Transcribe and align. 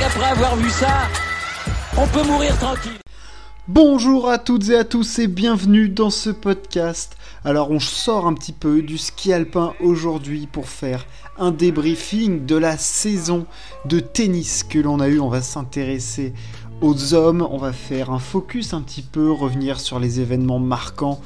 avoir 0.00 0.56
vu 0.56 0.70
ça, 0.70 1.08
on 1.98 2.06
peut 2.06 2.26
mourir 2.26 2.56
tranquille. 2.58 2.98
Bonjour 3.68 4.28
à 4.28 4.38
toutes 4.38 4.70
et 4.70 4.76
à 4.76 4.84
tous 4.84 5.18
et 5.18 5.26
bienvenue 5.28 5.90
dans 5.90 6.08
ce 6.08 6.30
podcast. 6.30 7.16
Alors 7.44 7.70
on 7.70 7.78
sort 7.78 8.26
un 8.26 8.32
petit 8.32 8.52
peu 8.52 8.80
du 8.80 8.96
ski 8.96 9.32
alpin 9.32 9.74
aujourd'hui 9.80 10.48
pour 10.50 10.68
faire 10.68 11.06
un 11.38 11.50
débriefing 11.50 12.46
de 12.46 12.56
la 12.56 12.78
saison 12.78 13.46
de 13.84 14.00
tennis 14.00 14.64
que 14.64 14.78
l'on 14.78 14.98
a 14.98 15.08
eu. 15.08 15.20
On 15.20 15.28
va 15.28 15.42
s'intéresser 15.42 16.32
aux 16.80 17.12
hommes, 17.12 17.46
on 17.50 17.58
va 17.58 17.72
faire 17.72 18.10
un 18.10 18.18
focus 18.18 18.72
un 18.72 18.80
petit 18.80 19.02
peu, 19.02 19.30
revenir 19.30 19.78
sur 19.78 20.00
les 20.00 20.20
événements 20.20 20.58
marquants 20.58 21.20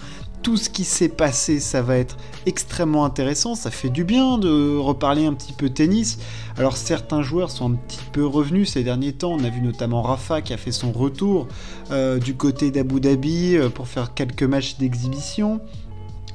tout 0.46 0.56
ce 0.56 0.70
qui 0.70 0.84
s'est 0.84 1.08
passé, 1.08 1.58
ça 1.58 1.82
va 1.82 1.96
être 1.96 2.16
extrêmement 2.46 3.04
intéressant. 3.04 3.56
Ça 3.56 3.72
fait 3.72 3.88
du 3.88 4.04
bien 4.04 4.38
de 4.38 4.76
reparler 4.76 5.26
un 5.26 5.34
petit 5.34 5.52
peu 5.52 5.70
tennis. 5.70 6.18
Alors 6.56 6.76
certains 6.76 7.20
joueurs 7.20 7.50
sont 7.50 7.72
un 7.72 7.74
petit 7.74 7.98
peu 8.12 8.24
revenus 8.24 8.70
ces 8.70 8.84
derniers 8.84 9.12
temps. 9.12 9.32
On 9.32 9.42
a 9.42 9.50
vu 9.50 9.60
notamment 9.60 10.02
Rafa 10.02 10.42
qui 10.42 10.52
a 10.52 10.56
fait 10.56 10.70
son 10.70 10.92
retour 10.92 11.48
euh, 11.90 12.20
du 12.20 12.36
côté 12.36 12.70
d'Abu 12.70 13.00
Dhabi 13.00 13.56
euh, 13.56 13.70
pour 13.70 13.88
faire 13.88 14.14
quelques 14.14 14.44
matchs 14.44 14.76
d'exhibition 14.76 15.60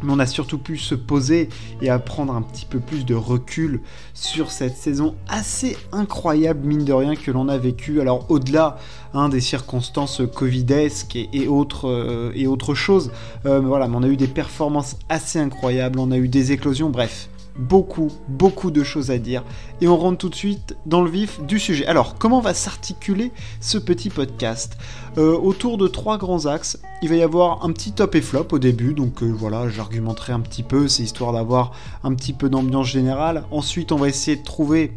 mais 0.03 0.13
on 0.13 0.19
a 0.19 0.25
surtout 0.25 0.57
pu 0.57 0.77
se 0.77 0.95
poser 0.95 1.49
et 1.81 1.89
apprendre 1.89 2.33
un 2.33 2.41
petit 2.41 2.65
peu 2.65 2.79
plus 2.79 3.05
de 3.05 3.15
recul 3.15 3.81
sur 4.13 4.51
cette 4.51 4.77
saison 4.77 5.15
assez 5.27 5.77
incroyable, 5.91 6.65
mine 6.65 6.85
de 6.85 6.93
rien, 6.93 7.15
que 7.15 7.31
l'on 7.31 7.47
a 7.47 7.57
vécu. 7.57 8.01
Alors, 8.01 8.25
au-delà 8.29 8.77
hein, 9.13 9.29
des 9.29 9.41
circonstances 9.41 10.21
covidesques 10.33 11.15
et, 11.15 11.47
autres, 11.47 11.87
euh, 11.87 12.31
et 12.35 12.47
autre 12.47 12.73
chose, 12.73 13.11
euh, 13.45 13.59
voilà, 13.59 13.89
on 13.91 14.03
a 14.03 14.07
eu 14.07 14.17
des 14.17 14.27
performances 14.27 14.97
assez 15.09 15.39
incroyables, 15.39 15.99
on 15.99 16.11
a 16.11 16.17
eu 16.17 16.27
des 16.27 16.51
éclosions, 16.51 16.89
bref 16.89 17.30
beaucoup, 17.57 18.12
beaucoup 18.27 18.71
de 18.71 18.84
choses 18.84 19.12
à 19.12 19.17
dire. 19.17 19.43
Et 19.81 19.87
on 19.87 19.98
rentre 19.98 20.17
tout 20.17 20.29
de 20.29 20.35
suite 20.35 20.76
dans 20.85 21.01
le 21.01 21.09
vif 21.09 21.41
du 21.41 21.59
sujet. 21.59 21.85
Alors, 21.85 22.15
comment 22.17 22.39
va 22.39 22.53
s'articuler 22.53 23.31
ce 23.59 23.77
petit 23.77 24.09
podcast 24.09 24.77
euh, 25.17 25.37
Autour 25.37 25.77
de 25.77 25.87
trois 25.87 26.17
grands 26.17 26.45
axes. 26.45 26.79
Il 27.01 27.09
va 27.09 27.15
y 27.15 27.23
avoir 27.23 27.65
un 27.65 27.71
petit 27.71 27.91
top 27.91 28.15
et 28.15 28.21
flop 28.21 28.48
au 28.51 28.59
début, 28.59 28.93
donc 28.93 29.23
euh, 29.23 29.27
voilà, 29.27 29.70
j'argumenterai 29.70 30.34
un 30.34 30.39
petit 30.39 30.63
peu, 30.63 30.87
c'est 30.87 31.03
histoire 31.03 31.34
d'avoir 31.34 31.71
un 32.03 32.13
petit 32.13 32.34
peu 32.34 32.49
d'ambiance 32.49 32.87
générale. 32.87 33.43
Ensuite, 33.51 33.91
on 33.91 33.98
va 33.98 34.07
essayer 34.07 34.37
de 34.37 34.43
trouver 34.43 34.93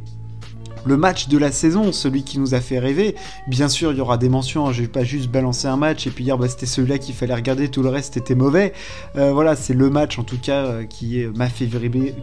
le 0.84 0.96
match 0.96 1.28
de 1.28 1.38
la 1.38 1.52
saison, 1.52 1.92
celui 1.92 2.22
qui 2.22 2.38
nous 2.38 2.54
a 2.54 2.60
fait 2.60 2.78
rêver. 2.78 3.14
Bien 3.46 3.68
sûr, 3.68 3.92
il 3.92 3.98
y 3.98 4.00
aura 4.00 4.18
des 4.18 4.28
mentions, 4.28 4.66
hein, 4.66 4.72
je 4.72 4.82
vais 4.82 4.88
pas 4.88 5.04
juste 5.04 5.28
balancer 5.28 5.66
un 5.66 5.76
match 5.76 6.06
et 6.06 6.10
puis 6.10 6.24
dire 6.24 6.38
bah, 6.38 6.48
c'était 6.48 6.66
celui-là 6.66 6.98
qu'il 6.98 7.14
fallait 7.14 7.34
regarder, 7.34 7.68
tout 7.68 7.82
le 7.82 7.88
reste 7.88 8.16
était 8.16 8.34
mauvais. 8.34 8.72
Euh, 9.16 9.32
voilà, 9.32 9.56
c'est 9.56 9.74
le 9.74 9.90
match 9.90 10.18
en 10.18 10.24
tout 10.24 10.38
cas 10.38 10.64
euh, 10.64 10.84
qui 10.84 11.24
m'a 11.34 11.48
fait 11.48 11.66
vibrer, 11.66 12.14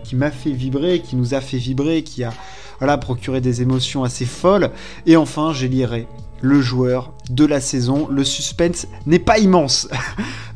qui 0.99 1.15
nous 1.15 1.33
a 1.33 1.41
fait 1.41 1.57
vibrer, 1.57 2.03
qui 2.03 2.23
a 2.23 2.33
voilà, 2.79 2.97
procuré 2.97 3.41
des 3.41 3.61
émotions 3.61 4.03
assez 4.03 4.25
folles. 4.25 4.71
Et 5.05 5.15
enfin, 5.15 5.53
j'élirai 5.53 6.07
le 6.41 6.61
joueur 6.61 7.13
de 7.29 7.45
la 7.45 7.61
saison. 7.61 8.07
Le 8.09 8.23
suspense 8.23 8.87
n'est 9.05 9.19
pas 9.19 9.39
immense. 9.39 9.87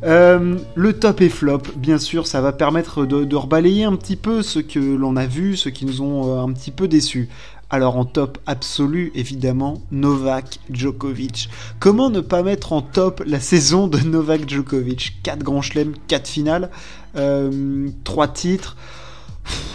Euh, 0.04 0.58
le 0.74 0.92
top 0.92 1.22
et 1.22 1.30
flop, 1.30 1.62
bien 1.74 1.98
sûr, 1.98 2.26
ça 2.26 2.42
va 2.42 2.52
permettre 2.52 3.06
de, 3.06 3.24
de 3.24 3.34
rebalayer 3.34 3.84
un 3.84 3.96
petit 3.96 4.14
peu 4.14 4.42
ce 4.42 4.58
que 4.58 4.78
l'on 4.78 5.16
a 5.16 5.26
vu, 5.26 5.56
ce 5.56 5.70
qui 5.70 5.86
nous 5.86 6.02
ont 6.02 6.38
un 6.38 6.52
petit 6.52 6.70
peu 6.70 6.86
déçus. 6.86 7.30
Alors 7.68 7.96
en 7.96 8.04
top 8.04 8.38
absolu, 8.46 9.10
évidemment, 9.16 9.82
Novak 9.90 10.60
Djokovic. 10.70 11.48
Comment 11.80 12.10
ne 12.10 12.20
pas 12.20 12.44
mettre 12.44 12.72
en 12.72 12.80
top 12.80 13.24
la 13.26 13.40
saison 13.40 13.88
de 13.88 13.98
Novak 13.98 14.48
Djokovic? 14.48 15.16
4 15.24 15.42
grands 15.42 15.62
chelems, 15.62 15.94
4 16.06 16.28
finales, 16.28 16.70
euh, 17.16 17.88
3 18.04 18.28
titres, 18.28 18.76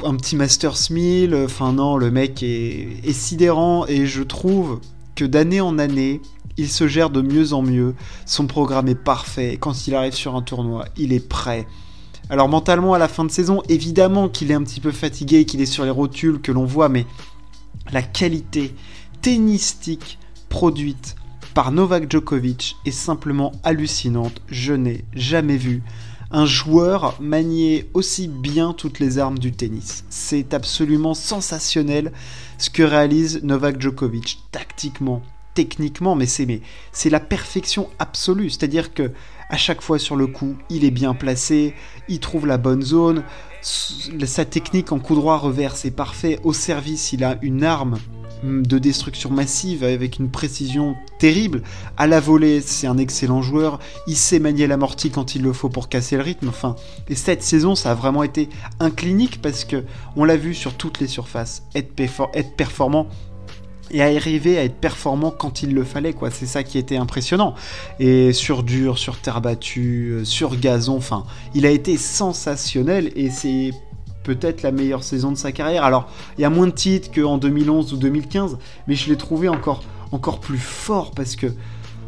un 0.05 0.15
petit 0.15 0.37
Masters 0.37 0.89
1000, 0.89 1.35
enfin 1.35 1.73
non, 1.73 1.97
le 1.97 2.11
mec 2.11 2.43
est, 2.43 3.01
est 3.03 3.13
sidérant 3.13 3.85
et 3.87 4.05
je 4.05 4.23
trouve 4.23 4.79
que 5.15 5.25
d'année 5.25 5.59
en 5.59 5.77
année, 5.77 6.21
il 6.55 6.69
se 6.69 6.87
gère 6.87 7.09
de 7.09 7.21
mieux 7.21 7.51
en 7.51 7.61
mieux, 7.61 7.93
son 8.25 8.47
programme 8.47 8.87
est 8.87 8.95
parfait, 8.95 9.57
quand 9.59 9.87
il 9.87 9.95
arrive 9.95 10.13
sur 10.13 10.35
un 10.35 10.41
tournoi, 10.41 10.85
il 10.95 11.11
est 11.11 11.27
prêt. 11.27 11.67
Alors 12.29 12.47
mentalement 12.47 12.93
à 12.93 12.97
la 12.97 13.09
fin 13.09 13.25
de 13.25 13.31
saison, 13.31 13.61
évidemment 13.67 14.29
qu'il 14.29 14.51
est 14.51 14.53
un 14.53 14.63
petit 14.63 14.79
peu 14.79 14.91
fatigué, 14.91 15.43
qu'il 15.43 15.59
est 15.59 15.65
sur 15.65 15.83
les 15.83 15.89
rotules, 15.89 16.39
que 16.39 16.53
l'on 16.53 16.63
voit, 16.63 16.87
mais 16.87 17.05
la 17.91 18.01
qualité 18.01 18.73
tennistique 19.21 20.17
produite 20.49 21.15
par 21.53 21.71
Novak 21.71 22.09
Djokovic 22.09 22.77
est 22.85 22.91
simplement 22.91 23.51
hallucinante. 23.63 24.41
Je 24.47 24.73
n'ai 24.73 25.03
jamais 25.13 25.57
vu 25.57 25.83
un 26.31 26.45
joueur 26.45 27.19
manier 27.21 27.89
aussi 27.93 28.27
bien 28.29 28.73
toutes 28.73 28.99
les 28.99 29.19
armes 29.19 29.39
du 29.39 29.51
tennis. 29.51 30.05
C'est 30.09 30.53
absolument 30.53 31.13
sensationnel 31.13 32.11
ce 32.57 32.69
que 32.69 32.83
réalise 32.83 33.41
Novak 33.43 33.81
Djokovic 33.81 34.39
tactiquement, 34.51 35.21
techniquement, 35.53 36.15
mais 36.15 36.25
c'est 36.25 37.09
la 37.09 37.19
perfection 37.19 37.89
absolue. 37.99 38.49
C'est-à-dire 38.49 38.93
que 38.93 39.11
à 39.49 39.57
chaque 39.57 39.81
fois 39.81 39.99
sur 39.99 40.15
le 40.15 40.27
coup, 40.27 40.55
il 40.69 40.85
est 40.85 40.91
bien 40.91 41.13
placé, 41.13 41.73
il 42.07 42.19
trouve 42.19 42.47
la 42.47 42.57
bonne 42.57 42.81
zone, 42.81 43.23
sa 43.61 44.45
technique 44.45 44.91
en 44.91 44.99
coup 44.99 45.15
droit 45.15 45.37
reverse 45.37 45.85
est 45.85 45.91
parfait. 45.91 46.39
Au 46.43 46.53
service, 46.53 47.13
il 47.13 47.23
a 47.23 47.37
une 47.41 47.63
arme 47.63 47.97
de 48.43 48.79
destruction 48.79 49.29
massive 49.29 49.83
avec 49.83 50.17
une 50.17 50.31
précision 50.31 50.95
terrible. 51.19 51.61
À 51.97 52.07
la 52.07 52.19
volée, 52.19 52.61
c'est 52.61 52.87
un 52.87 52.97
excellent 52.97 53.43
joueur. 53.43 53.79
Il 54.07 54.15
sait 54.15 54.39
manier 54.39 54.65
l'amorti 54.65 55.11
quand 55.11 55.35
il 55.35 55.43
le 55.43 55.53
faut 55.53 55.69
pour 55.69 55.89
casser 55.89 56.15
le 56.15 56.23
rythme. 56.23 56.47
Enfin, 56.47 56.75
et 57.07 57.15
cette 57.15 57.43
saison, 57.43 57.75
ça 57.75 57.91
a 57.91 57.93
vraiment 57.93 58.23
été 58.23 58.49
un 58.79 58.89
clinique 58.89 59.41
parce 59.41 59.63
que 59.63 59.83
on 60.15 60.23
l'a 60.23 60.37
vu 60.37 60.55
sur 60.55 60.73
toutes 60.73 60.99
les 60.99 61.07
surfaces. 61.07 61.63
Être 61.75 61.93
performant, 62.55 63.07
et 63.91 64.01
arriver 64.01 64.57
à 64.57 64.63
être 64.63 64.75
performant 64.75 65.31
quand 65.31 65.63
il 65.63 65.73
le 65.73 65.83
fallait, 65.83 66.13
quoi. 66.13 66.31
C'est 66.31 66.45
ça 66.45 66.63
qui 66.63 66.77
était 66.77 66.97
impressionnant. 66.97 67.55
Et 67.99 68.33
sur 68.33 68.63
dur, 68.63 68.97
sur 68.97 69.17
terre 69.19 69.41
battue, 69.41 70.11
euh, 70.11 70.25
sur 70.25 70.57
gazon, 70.57 70.97
enfin, 70.97 71.25
il 71.53 71.65
a 71.65 71.69
été 71.69 71.97
sensationnel 71.97 73.11
et 73.15 73.29
c'est 73.29 73.71
peut-être 74.23 74.61
la 74.61 74.71
meilleure 74.71 75.03
saison 75.03 75.31
de 75.31 75.37
sa 75.37 75.51
carrière. 75.51 75.83
Alors, 75.83 76.09
il 76.37 76.41
y 76.41 76.45
a 76.45 76.49
moins 76.49 76.67
de 76.67 76.71
titres 76.71 77.09
qu'en 77.13 77.37
2011 77.37 77.93
ou 77.93 77.97
2015, 77.97 78.57
mais 78.87 78.95
je 78.95 79.09
l'ai 79.09 79.17
trouvé 79.17 79.49
encore, 79.49 79.83
encore 80.11 80.39
plus 80.39 80.59
fort 80.59 81.11
parce 81.11 81.35
que 81.35 81.47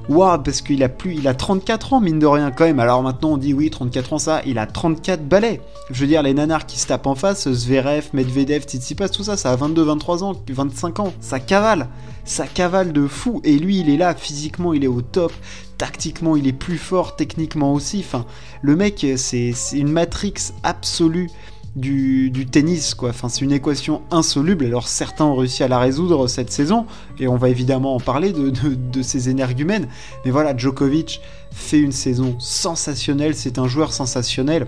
Waouh, 0.09 0.43
parce 0.43 0.61
qu'il 0.61 0.83
a 0.83 0.89
plus, 0.89 1.15
il 1.15 1.27
a 1.27 1.33
34 1.33 1.93
ans, 1.93 2.01
mine 2.01 2.19
de 2.19 2.25
rien, 2.25 2.51
quand 2.51 2.65
même. 2.65 2.79
Alors 2.79 3.01
maintenant, 3.01 3.33
on 3.33 3.37
dit 3.37 3.53
oui, 3.53 3.69
34 3.69 4.13
ans, 4.13 4.19
ça, 4.19 4.41
il 4.45 4.57
a 4.57 4.65
34 4.65 5.27
balais. 5.27 5.61
Je 5.91 6.01
veux 6.01 6.07
dire, 6.07 6.21
les 6.23 6.33
nanars 6.33 6.65
qui 6.65 6.77
se 6.77 6.87
tapent 6.87 7.07
en 7.07 7.15
face, 7.15 7.49
Zverev, 7.49 8.09
Medvedev, 8.13 8.63
Tsitsipas, 8.63 9.09
tout 9.09 9.23
ça, 9.23 9.37
ça 9.37 9.51
a 9.51 9.55
22, 9.55 9.81
23 9.83 10.23
ans, 10.23 10.33
25 10.47 10.99
ans. 10.99 11.13
Ça 11.21 11.39
cavale. 11.39 11.87
Ça 12.25 12.47
cavale 12.47 12.91
de 12.91 13.07
fou. 13.07 13.41
Et 13.45 13.57
lui, 13.57 13.79
il 13.79 13.89
est 13.89 13.97
là, 13.97 14.13
physiquement, 14.13 14.73
il 14.73 14.83
est 14.83 14.87
au 14.87 15.01
top. 15.01 15.31
Tactiquement, 15.77 16.35
il 16.35 16.47
est 16.47 16.53
plus 16.53 16.77
fort, 16.77 17.15
techniquement 17.15 17.73
aussi. 17.73 17.99
Enfin, 18.05 18.25
le 18.61 18.75
mec, 18.75 19.05
c'est 19.15 19.53
une 19.73 19.89
matrix 19.89 20.33
absolue 20.63 21.29
du, 21.75 22.45
tennis, 22.51 22.93
quoi. 22.93 23.09
Enfin, 23.09 23.29
c'est 23.29 23.41
une 23.41 23.51
équation 23.51 24.01
insoluble. 24.11 24.65
Alors 24.65 24.87
certains 24.87 25.25
ont 25.25 25.35
réussi 25.35 25.63
à 25.63 25.67
la 25.67 25.79
résoudre 25.79 26.27
cette 26.27 26.51
saison, 26.51 26.85
et 27.19 27.27
on 27.27 27.35
va 27.35 27.49
évidemment 27.49 27.95
en 27.95 27.99
parler 27.99 28.31
de, 28.31 28.49
de, 28.49 29.01
ces 29.01 29.29
énergumènes. 29.29 29.87
Mais 30.25 30.31
voilà, 30.31 30.55
Djokovic 30.55 31.21
fait 31.51 31.79
une 31.79 31.91
saison 31.91 32.35
sensationnelle. 32.39 33.35
C'est 33.35 33.57
un 33.57 33.67
joueur 33.67 33.93
sensationnel. 33.93 34.67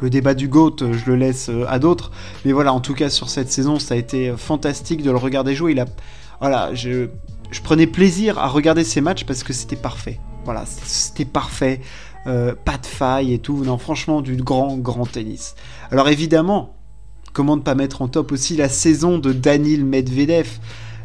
Le 0.00 0.08
débat 0.08 0.34
du 0.34 0.48
GOAT, 0.48 0.76
je 0.80 1.10
le 1.10 1.16
laisse 1.16 1.50
euh, 1.50 1.66
à 1.68 1.78
d'autres. 1.78 2.10
Mais 2.44 2.52
voilà, 2.52 2.72
en 2.72 2.80
tout 2.80 2.94
cas, 2.94 3.10
sur 3.10 3.28
cette 3.28 3.52
saison, 3.52 3.78
ça 3.78 3.94
a 3.94 3.96
été 3.98 4.32
fantastique 4.36 5.02
de 5.02 5.10
le 5.10 5.18
regarder 5.18 5.54
jouer. 5.54 5.72
Il 5.72 5.80
a, 5.80 5.84
voilà, 6.40 6.74
je, 6.74 7.08
je 7.50 7.60
prenais 7.60 7.86
plaisir 7.86 8.38
à 8.38 8.48
regarder 8.48 8.84
ces 8.84 9.00
matchs 9.00 9.24
parce 9.24 9.42
que 9.42 9.52
c'était 9.52 9.76
parfait. 9.76 10.18
Voilà, 10.44 10.64
c'était 10.66 11.26
parfait. 11.26 11.80
Euh, 12.26 12.54
pas 12.64 12.76
de 12.78 12.86
faille 12.86 13.32
et 13.32 13.38
tout. 13.38 13.64
Non, 13.64 13.78
franchement, 13.78 14.20
du 14.20 14.36
grand, 14.36 14.76
grand 14.76 15.06
tennis. 15.06 15.54
Alors 15.90 16.08
évidemment, 16.08 16.74
comment 17.32 17.56
ne 17.56 17.62
pas 17.62 17.74
mettre 17.74 18.02
en 18.02 18.08
top 18.08 18.32
aussi 18.32 18.56
la 18.56 18.68
saison 18.68 19.18
de 19.18 19.32
Danil 19.32 19.84
Medvedev, 19.84 20.58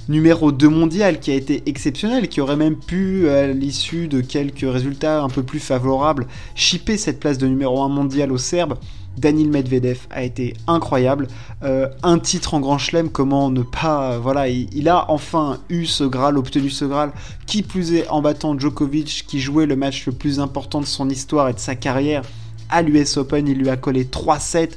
numéro 0.09 0.51
2 0.51 0.69
mondial, 0.69 1.19
qui 1.19 1.31
a 1.31 1.35
été 1.35 1.63
exceptionnel, 1.65 2.27
qui 2.27 2.41
aurait 2.41 2.55
même 2.55 2.75
pu, 2.75 3.29
à 3.29 3.47
l'issue 3.47 4.07
de 4.07 4.21
quelques 4.21 4.69
résultats 4.71 5.21
un 5.21 5.29
peu 5.29 5.43
plus 5.43 5.59
favorables, 5.59 6.27
chipper 6.55 6.97
cette 6.97 7.19
place 7.19 7.37
de 7.37 7.47
numéro 7.47 7.81
1 7.81 7.89
mondial 7.89 8.31
au 8.31 8.37
Serbe. 8.37 8.77
Danil 9.17 9.49
Medvedev 9.49 9.99
a 10.09 10.23
été 10.23 10.55
incroyable. 10.67 11.27
Euh, 11.63 11.87
un 12.03 12.19
titre 12.19 12.53
en 12.53 12.59
Grand 12.59 12.77
Chelem, 12.77 13.09
comment 13.09 13.49
ne 13.49 13.61
pas. 13.61 14.17
voilà, 14.17 14.49
il, 14.49 14.89
a 14.89 15.09
enfin 15.09 15.59
eu 15.69 15.85
ce 15.85 16.03
Graal, 16.03 16.37
obtenu 16.37 16.69
ce 16.69 16.85
Graal. 16.85 17.11
Qui 17.47 17.63
plus 17.63 17.93
est 17.93 18.07
en 18.09 18.21
battant 18.21 18.57
Djokovic, 18.57 19.25
qui 19.27 19.39
jouait 19.39 19.65
le 19.65 19.75
match 19.75 20.05
le 20.05 20.11
plus 20.11 20.39
important 20.39 20.81
de 20.81 20.85
son 20.85 21.09
histoire 21.09 21.49
et 21.49 21.53
de 21.53 21.59
sa 21.59 21.75
carrière 21.75 22.23
à 22.69 22.81
l'US 22.81 23.17
Open. 23.17 23.47
Il 23.47 23.57
lui 23.57 23.69
a 23.69 23.77
collé 23.77 24.05
3-7. 24.05 24.71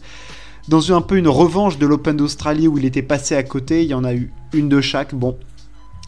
Dans 0.68 0.92
un 0.92 1.00
peu 1.00 1.16
une 1.16 1.28
revanche 1.28 1.78
de 1.78 1.86
l'Open 1.86 2.14
d'Australie 2.14 2.68
où 2.68 2.76
il 2.76 2.84
était 2.84 3.00
passé 3.00 3.34
à 3.34 3.42
côté, 3.42 3.84
il 3.84 3.88
y 3.88 3.94
en 3.94 4.04
a 4.04 4.12
eu 4.12 4.30
une 4.52 4.68
de 4.68 4.82
chaque. 4.82 5.14
Bon, 5.14 5.38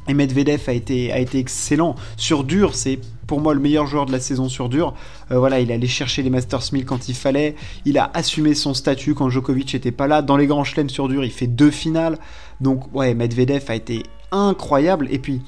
et 0.07 0.12
Medvedev 0.12 0.69
a 0.69 0.73
été, 0.73 1.39
excellent. 1.39 1.95
Sur 2.19 2.45
dur, 2.45 2.75
c'est 2.75 2.99
pour 3.27 3.41
moi 3.41 3.55
le 3.55 3.61
meilleur 3.61 3.87
joueur 3.87 4.05
de 4.05 4.12
la 4.12 4.21
saison 4.21 4.51
sur 4.51 4.69
dur. 4.69 4.93
Euh, 5.31 5.39
voilà, 5.39 5.61
il 5.61 5.73
allait 5.73 5.87
chercher 5.87 6.23
les 6.23 6.29
Masters 6.29 6.73
1000 6.73 6.85
quand 6.85 7.09
il 7.09 7.15
fallait. 7.15 7.55
Il 7.87 7.97
a 7.97 8.11
assumé 8.12 8.55
son 8.55 8.75
statut 8.75 9.15
quand 9.15 9.31
Djokovic 9.31 9.73
n'était 9.73 9.93
pas 9.93 10.07
là. 10.07 10.21
Dans 10.21 10.37
les 10.37 10.47
grands 10.47 10.65
chelems 10.65 10.91
sur 10.91 11.09
dur, 11.09 11.25
il 11.25 11.31
fait 11.31 11.47
deux 11.47 11.71
finales. 11.71 12.19
Donc 12.61 12.95
ouais, 12.95 13.15
Medvedev 13.15 13.65
a 13.69 13.75
été 13.75 14.03
incroyable. 14.31 15.09
Et 15.11 15.19
puis, 15.19 15.41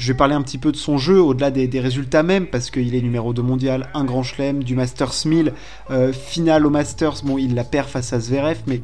je 0.00 0.08
vais 0.08 0.16
parler 0.16 0.34
un 0.34 0.40
petit 0.40 0.56
peu 0.56 0.72
de 0.72 0.78
son 0.78 0.96
jeu, 0.96 1.20
au-delà 1.20 1.50
des, 1.50 1.80
résultats 1.80 2.22
même, 2.22 2.46
parce 2.46 2.70
qu'il 2.70 2.94
est 2.94 3.02
numéro 3.02 3.34
2 3.34 3.42
mondial, 3.42 3.90
un 3.92 4.04
grand 4.04 4.22
chelem, 4.22 4.64
du 4.64 4.74
Masters 4.74 5.12
1000, 5.26 5.52
euh, 5.90 6.10
finale 6.10 6.64
au 6.64 6.70
Masters, 6.70 7.22
bon, 7.22 7.36
il 7.36 7.54
la 7.54 7.64
perd 7.64 7.86
face 7.86 8.14
à 8.14 8.18
Zverev, 8.18 8.60
mais 8.66 8.80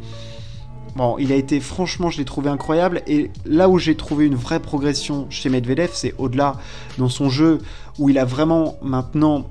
bon, 0.94 1.16
il 1.18 1.32
a 1.32 1.36
été, 1.36 1.58
franchement, 1.60 2.10
je 2.10 2.18
l'ai 2.18 2.26
trouvé 2.26 2.50
incroyable, 2.50 3.00
et 3.06 3.30
là 3.46 3.70
où 3.70 3.78
j'ai 3.78 3.94
trouvé 3.96 4.26
une 4.26 4.34
vraie 4.34 4.60
progression 4.60 5.26
chez 5.30 5.48
Medvedev, 5.48 5.88
c'est 5.94 6.14
au-delà 6.18 6.58
dans 6.98 7.08
son 7.08 7.30
jeu, 7.30 7.60
où 7.98 8.10
il 8.10 8.18
a 8.18 8.26
vraiment 8.26 8.76
maintenant 8.82 9.46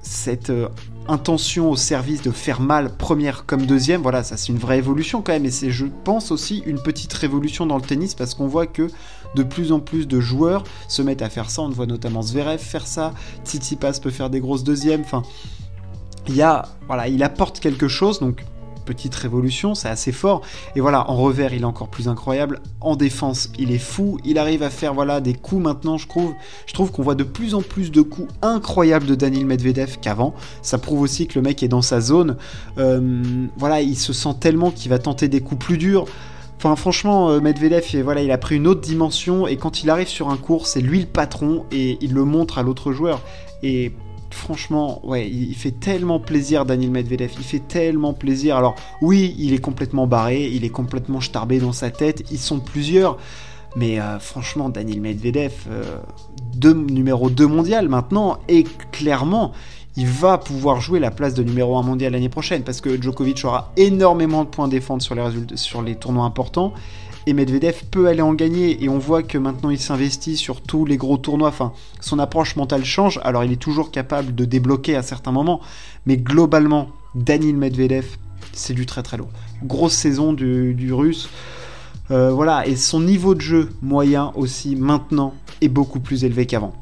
cette 0.00 0.48
euh, 0.48 0.68
intention 1.08 1.70
au 1.70 1.76
service 1.76 2.22
de 2.22 2.30
faire 2.30 2.62
mal 2.62 2.96
première 2.96 3.44
comme 3.44 3.66
deuxième, 3.66 4.00
voilà, 4.00 4.24
ça 4.24 4.38
c'est 4.38 4.48
une 4.48 4.58
vraie 4.58 4.78
évolution 4.78 5.20
quand 5.20 5.32
même, 5.32 5.44
et 5.44 5.50
c'est, 5.50 5.70
je 5.70 5.84
pense 6.04 6.30
aussi, 6.30 6.62
une 6.64 6.80
petite 6.80 7.12
révolution 7.12 7.66
dans 7.66 7.76
le 7.76 7.82
tennis, 7.82 8.14
parce 8.14 8.34
qu'on 8.34 8.46
voit 8.46 8.66
que 8.66 8.88
de 9.34 9.42
plus 9.42 9.72
en 9.72 9.80
plus 9.80 10.06
de 10.06 10.20
joueurs 10.20 10.64
se 10.88 11.02
mettent 11.02 11.22
à 11.22 11.30
faire 11.30 11.50
ça. 11.50 11.62
On 11.62 11.68
voit 11.68 11.86
notamment 11.86 12.22
Zverev 12.22 12.58
faire 12.58 12.86
ça, 12.86 13.12
Tsitsipas 13.44 14.00
peut 14.02 14.10
faire 14.10 14.30
des 14.30 14.40
grosses 14.40 14.64
deuxièmes. 14.64 15.02
Enfin, 15.02 15.22
il 16.28 16.36
y 16.36 16.42
a, 16.42 16.66
voilà, 16.86 17.08
il 17.08 17.22
apporte 17.22 17.60
quelque 17.60 17.88
chose. 17.88 18.20
Donc 18.20 18.44
petite 18.90 19.14
révolution, 19.14 19.74
c'est 19.74 19.88
assez 19.88 20.10
fort. 20.10 20.42
Et 20.74 20.80
voilà, 20.80 21.08
en 21.08 21.16
revers, 21.16 21.54
il 21.54 21.62
est 21.62 21.64
encore 21.64 21.88
plus 21.88 22.08
incroyable. 22.08 22.60
En 22.80 22.96
défense, 22.96 23.50
il 23.58 23.70
est 23.70 23.78
fou. 23.78 24.18
Il 24.24 24.38
arrive 24.38 24.64
à 24.64 24.70
faire 24.70 24.94
voilà 24.94 25.20
des 25.20 25.34
coups 25.34 25.62
maintenant, 25.62 25.96
je 25.96 26.08
trouve. 26.08 26.34
Je 26.66 26.74
trouve 26.74 26.90
qu'on 26.90 27.02
voit 27.02 27.14
de 27.14 27.24
plus 27.24 27.54
en 27.54 27.62
plus 27.62 27.92
de 27.92 28.02
coups 28.02 28.32
incroyables 28.42 29.06
de 29.06 29.14
Daniel 29.14 29.46
Medvedev 29.46 29.98
qu'avant. 30.00 30.34
Ça 30.62 30.78
prouve 30.78 31.02
aussi 31.02 31.28
que 31.28 31.38
le 31.38 31.42
mec 31.42 31.62
est 31.62 31.68
dans 31.68 31.82
sa 31.82 32.00
zone. 32.00 32.36
Euh, 32.78 33.22
voilà, 33.56 33.80
il 33.80 33.96
se 33.96 34.12
sent 34.12 34.34
tellement 34.40 34.70
qu'il 34.72 34.90
va 34.90 34.98
tenter 34.98 35.28
des 35.28 35.40
coups 35.40 35.64
plus 35.64 35.78
durs. 35.78 36.06
Franchement, 36.60 37.30
euh, 37.30 37.40
Medvedev, 37.40 38.02
voilà, 38.02 38.22
il 38.22 38.30
a 38.30 38.36
pris 38.36 38.56
une 38.56 38.66
autre 38.66 38.82
dimension 38.82 39.46
et 39.46 39.56
quand 39.56 39.82
il 39.82 39.88
arrive 39.88 40.08
sur 40.08 40.28
un 40.28 40.36
cours, 40.36 40.66
c'est 40.66 40.82
lui 40.82 41.00
le 41.00 41.06
patron 41.06 41.64
et 41.72 41.96
il 42.02 42.12
le 42.12 42.24
montre 42.24 42.58
à 42.58 42.62
l'autre 42.62 42.92
joueur. 42.92 43.22
Et 43.62 43.92
franchement, 44.30 45.00
ouais, 45.06 45.26
il 45.26 45.54
fait 45.54 45.70
tellement 45.70 46.20
plaisir, 46.20 46.66
Daniel 46.66 46.90
Medvedev. 46.90 47.32
Il 47.38 47.44
fait 47.44 47.66
tellement 47.66 48.12
plaisir. 48.12 48.56
Alors, 48.56 48.74
oui, 49.00 49.34
il 49.38 49.54
est 49.54 49.58
complètement 49.58 50.06
barré, 50.06 50.48
il 50.48 50.64
est 50.66 50.70
complètement 50.70 51.22
starbé 51.22 51.60
dans 51.60 51.72
sa 51.72 51.90
tête. 51.90 52.24
Ils 52.30 52.38
sont 52.38 52.60
plusieurs. 52.60 53.16
Mais 53.74 53.98
euh, 53.98 54.18
franchement, 54.18 54.68
Daniel 54.68 55.00
Medvedev, 55.00 55.52
euh, 55.70 56.74
numéro 56.74 57.30
2 57.30 57.46
mondial 57.46 57.88
maintenant, 57.88 58.38
et 58.48 58.64
clairement, 58.92 59.52
il 59.96 60.06
va 60.06 60.38
pouvoir 60.38 60.80
jouer 60.80 61.00
la 61.00 61.10
place 61.10 61.34
de 61.34 61.42
numéro 61.42 61.76
1 61.76 61.82
mondial 61.82 62.12
l'année 62.12 62.28
prochaine 62.28 62.62
parce 62.62 62.80
que 62.80 63.00
Djokovic 63.00 63.44
aura 63.44 63.72
énormément 63.76 64.44
de 64.44 64.48
points 64.48 64.68
défendre 64.68 65.02
sur 65.02 65.14
les, 65.14 65.22
résultats, 65.22 65.56
sur 65.56 65.82
les 65.82 65.96
tournois 65.96 66.24
importants 66.24 66.72
et 67.26 67.32
Medvedev 67.32 67.84
peut 67.90 68.08
aller 68.08 68.22
en 68.22 68.34
gagner 68.34 68.82
et 68.82 68.88
on 68.88 68.98
voit 68.98 69.22
que 69.22 69.36
maintenant 69.36 69.70
il 69.70 69.78
s'investit 69.78 70.36
sur 70.36 70.62
tous 70.62 70.84
les 70.84 70.96
gros 70.96 71.18
tournois, 71.18 71.48
enfin 71.48 71.72
son 72.00 72.18
approche 72.18 72.56
mentale 72.56 72.84
change, 72.84 73.20
alors 73.24 73.44
il 73.44 73.52
est 73.52 73.60
toujours 73.60 73.90
capable 73.90 74.34
de 74.34 74.44
débloquer 74.44 74.96
à 74.96 75.02
certains 75.02 75.32
moments, 75.32 75.60
mais 76.06 76.16
globalement 76.16 76.88
Daniel 77.14 77.56
Medvedev 77.56 78.06
c'est 78.52 78.74
du 78.74 78.86
très 78.86 79.02
très 79.02 79.16
lourd. 79.16 79.30
Grosse 79.62 79.94
saison 79.94 80.32
du, 80.32 80.92
russe. 80.92 81.28
Euh, 82.10 82.32
voilà, 82.32 82.66
et 82.66 82.74
son 82.74 83.00
niveau 83.00 83.34
de 83.34 83.40
jeu 83.40 83.70
moyen 83.82 84.32
aussi 84.34 84.74
maintenant 84.74 85.34
est 85.60 85.68
beaucoup 85.68 86.00
plus 86.00 86.24
élevé 86.24 86.46
qu'avant 86.46 86.74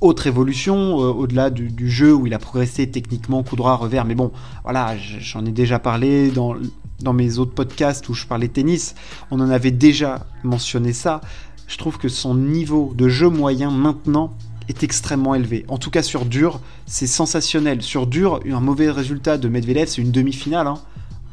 autre 0.00 0.26
évolution, 0.26 1.00
euh, 1.00 1.12
au-delà 1.12 1.50
du, 1.50 1.90
jeu 1.90 2.14
où 2.14 2.26
il 2.26 2.34
a 2.34 2.38
progressé 2.38 2.90
techniquement, 2.90 3.42
coup 3.42 3.56
droit, 3.56 3.74
revers. 3.76 4.04
Mais 4.04 4.14
bon, 4.14 4.32
voilà, 4.62 4.96
j'en 4.96 5.44
ai 5.44 5.52
déjà 5.52 5.78
parlé 5.78 6.30
dans, 6.30 6.54
dans 7.00 7.12
mes 7.12 7.38
autres 7.38 7.52
podcasts 7.52 8.08
où 8.08 8.14
je 8.14 8.26
parlais 8.26 8.48
tennis. 8.48 8.94
On 9.30 9.40
en 9.40 9.50
avait 9.50 9.70
déjà 9.70 10.26
mentionné 10.42 10.92
ça. 10.92 11.20
Je 11.66 11.78
trouve 11.78 11.98
que 11.98 12.08
son 12.08 12.34
niveau 12.34 12.92
de 12.96 13.08
jeu 13.08 13.28
moyen 13.28 13.70
maintenant 13.70 14.34
est 14.68 14.82
extrêmement 14.82 15.34
élevé. 15.34 15.64
En 15.68 15.78
tout 15.78 15.90
cas 15.90 16.02
sur 16.02 16.24
dur, 16.24 16.60
c'est 16.86 17.06
sensationnel. 17.06 17.82
Sur 17.82 18.06
dur, 18.06 18.40
un 18.50 18.60
mauvais 18.60 18.90
résultat 18.90 19.38
de 19.38 19.48
Medvedev, 19.48 19.86
c'est 19.86 20.02
une 20.02 20.12
demi-finale. 20.12 20.66
Hein 20.66 20.78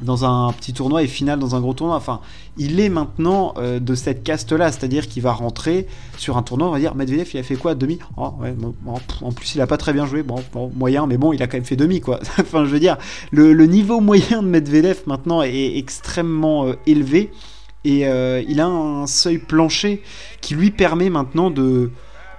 dans 0.02 0.26
un 0.26 0.52
petit 0.54 0.74
tournoi 0.74 1.04
et 1.04 1.08
final 1.08 1.40
dans 1.40 1.56
un 1.56 1.62
gros 1.62 1.74
tournoi. 1.74 1.96
Enfin, 1.96 2.22
il 2.58 2.80
est 2.80 2.90
maintenant 2.90 3.54
euh, 3.58 3.80
de 3.80 3.96
cette 3.96 4.24
caste-là, 4.24 4.72
c'est-à-dire 4.72 5.08
qu'il 5.08 5.24
va 5.24 5.32
rentrer 5.32 5.88
sur 6.18 6.38
un 6.38 6.44
tournoi, 6.44 6.68
on 6.68 6.72
va 6.72 6.80
dire 6.80 6.96
Medvedev, 6.96 7.30
il 7.34 7.40
a 7.40 7.44
fait 7.44 7.56
quoi 7.56 7.76
Demi? 7.76 8.00
Oh, 8.18 8.34
En 9.22 9.32
plus, 9.32 9.56
il 9.56 9.62
a 9.62 9.68
pas 9.68 9.78
très 9.78 9.94
bien 9.94 10.06
joué, 10.06 10.24
bon, 10.24 10.44
moyen, 10.76 11.08
mais 11.08 11.18
bon, 11.18 11.34
il 11.34 11.42
a 11.42 11.48
quand 11.48 11.58
même 11.58 11.66
fait 11.66 11.76
demi, 11.76 12.02
quoi. 12.02 12.20
enfin, 12.40 12.66
je 12.66 12.70
veux 12.70 12.80
dire, 12.80 12.98
le, 13.32 13.54
niveau 13.66 14.00
moyen 14.02 14.42
de 14.44 14.48
Medvedev 14.48 15.04
maintenant 15.06 15.42
est 15.42 15.78
extrêmement 15.78 16.66
euh, 16.66 16.74
élevé 16.86 17.32
et 17.84 18.08
euh, 18.08 18.44
il 18.48 18.60
a 18.60 18.68
un 18.68 19.08
seuil 19.08 19.40
plancher 19.40 20.04
qui 20.40 20.56
lui 20.56 20.72
permet 20.72 21.10
maintenant 21.10 21.50
de 21.50 21.92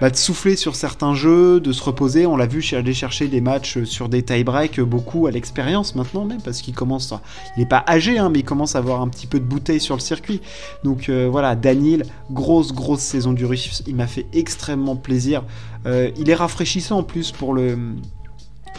bah, 0.02 0.10
de 0.10 0.16
souffler 0.16 0.56
sur 0.56 0.75
certains 0.75 1.14
jeux, 1.14 1.60
de 1.60 1.70
se 1.70 1.81
reposer. 1.81 2.26
On 2.26 2.37
l'a 2.37 2.46
vu 2.46 2.60
aller 2.72 2.93
chercher 2.93 3.28
des 3.28 3.40
matchs 3.40 3.84
sur 3.84 4.08
des 4.08 4.25
tie-break, 4.25 4.81
beaucoup 4.81 5.28
à 5.28 5.31
l'expérience 5.31 5.94
maintenant 5.94 6.25
même, 6.25 6.43
parce 6.43 6.60
qu'il 6.60 6.75
commence, 6.75 7.14
il 7.56 7.60
n'est 7.60 7.69
pas 7.69 7.84
âgé, 7.87 8.19
hein, 8.19 8.28
mais 8.28 8.40
il 8.40 8.44
commence 8.44 8.75
à 8.75 8.81
avoir 8.81 9.00
un 9.00 9.06
petit 9.06 9.28
peu 9.28 9.38
de 9.38 9.44
bouteille 9.44 9.78
sur 9.78 9.94
le 9.94 10.00
circuit. 10.00 10.40
Donc 10.82 11.08
euh, 11.08 11.28
voilà, 11.31 11.54
Daniel, 11.54 12.02
grosse 12.32 12.72
grosse 12.72 12.99
saison 12.99 13.32
du 13.32 13.46
Russe, 13.46 13.84
il 13.87 13.94
m'a 13.94 14.08
fait 14.08 14.26
extrêmement 14.32 14.96
plaisir. 14.96 15.44
Euh, 15.87 16.10
il 16.19 16.28
est 16.31 16.34
rafraîchissant 16.34 16.98
en 16.98 17.05
plus 17.05 17.31
pour 17.31 17.55
le, 17.55 17.78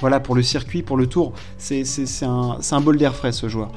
voilà, 0.02 0.20
pour 0.20 0.36
le 0.36 0.44
circuit, 0.44 0.82
pour 0.82 0.98
le 0.98 1.08
tour. 1.08 1.32
C'est 1.58 1.86
un, 2.24 2.58
un 2.70 2.82
bol 2.82 2.98
d'air 2.98 3.16
frais 3.16 3.32
ce 3.32 3.48
joueur 3.48 3.72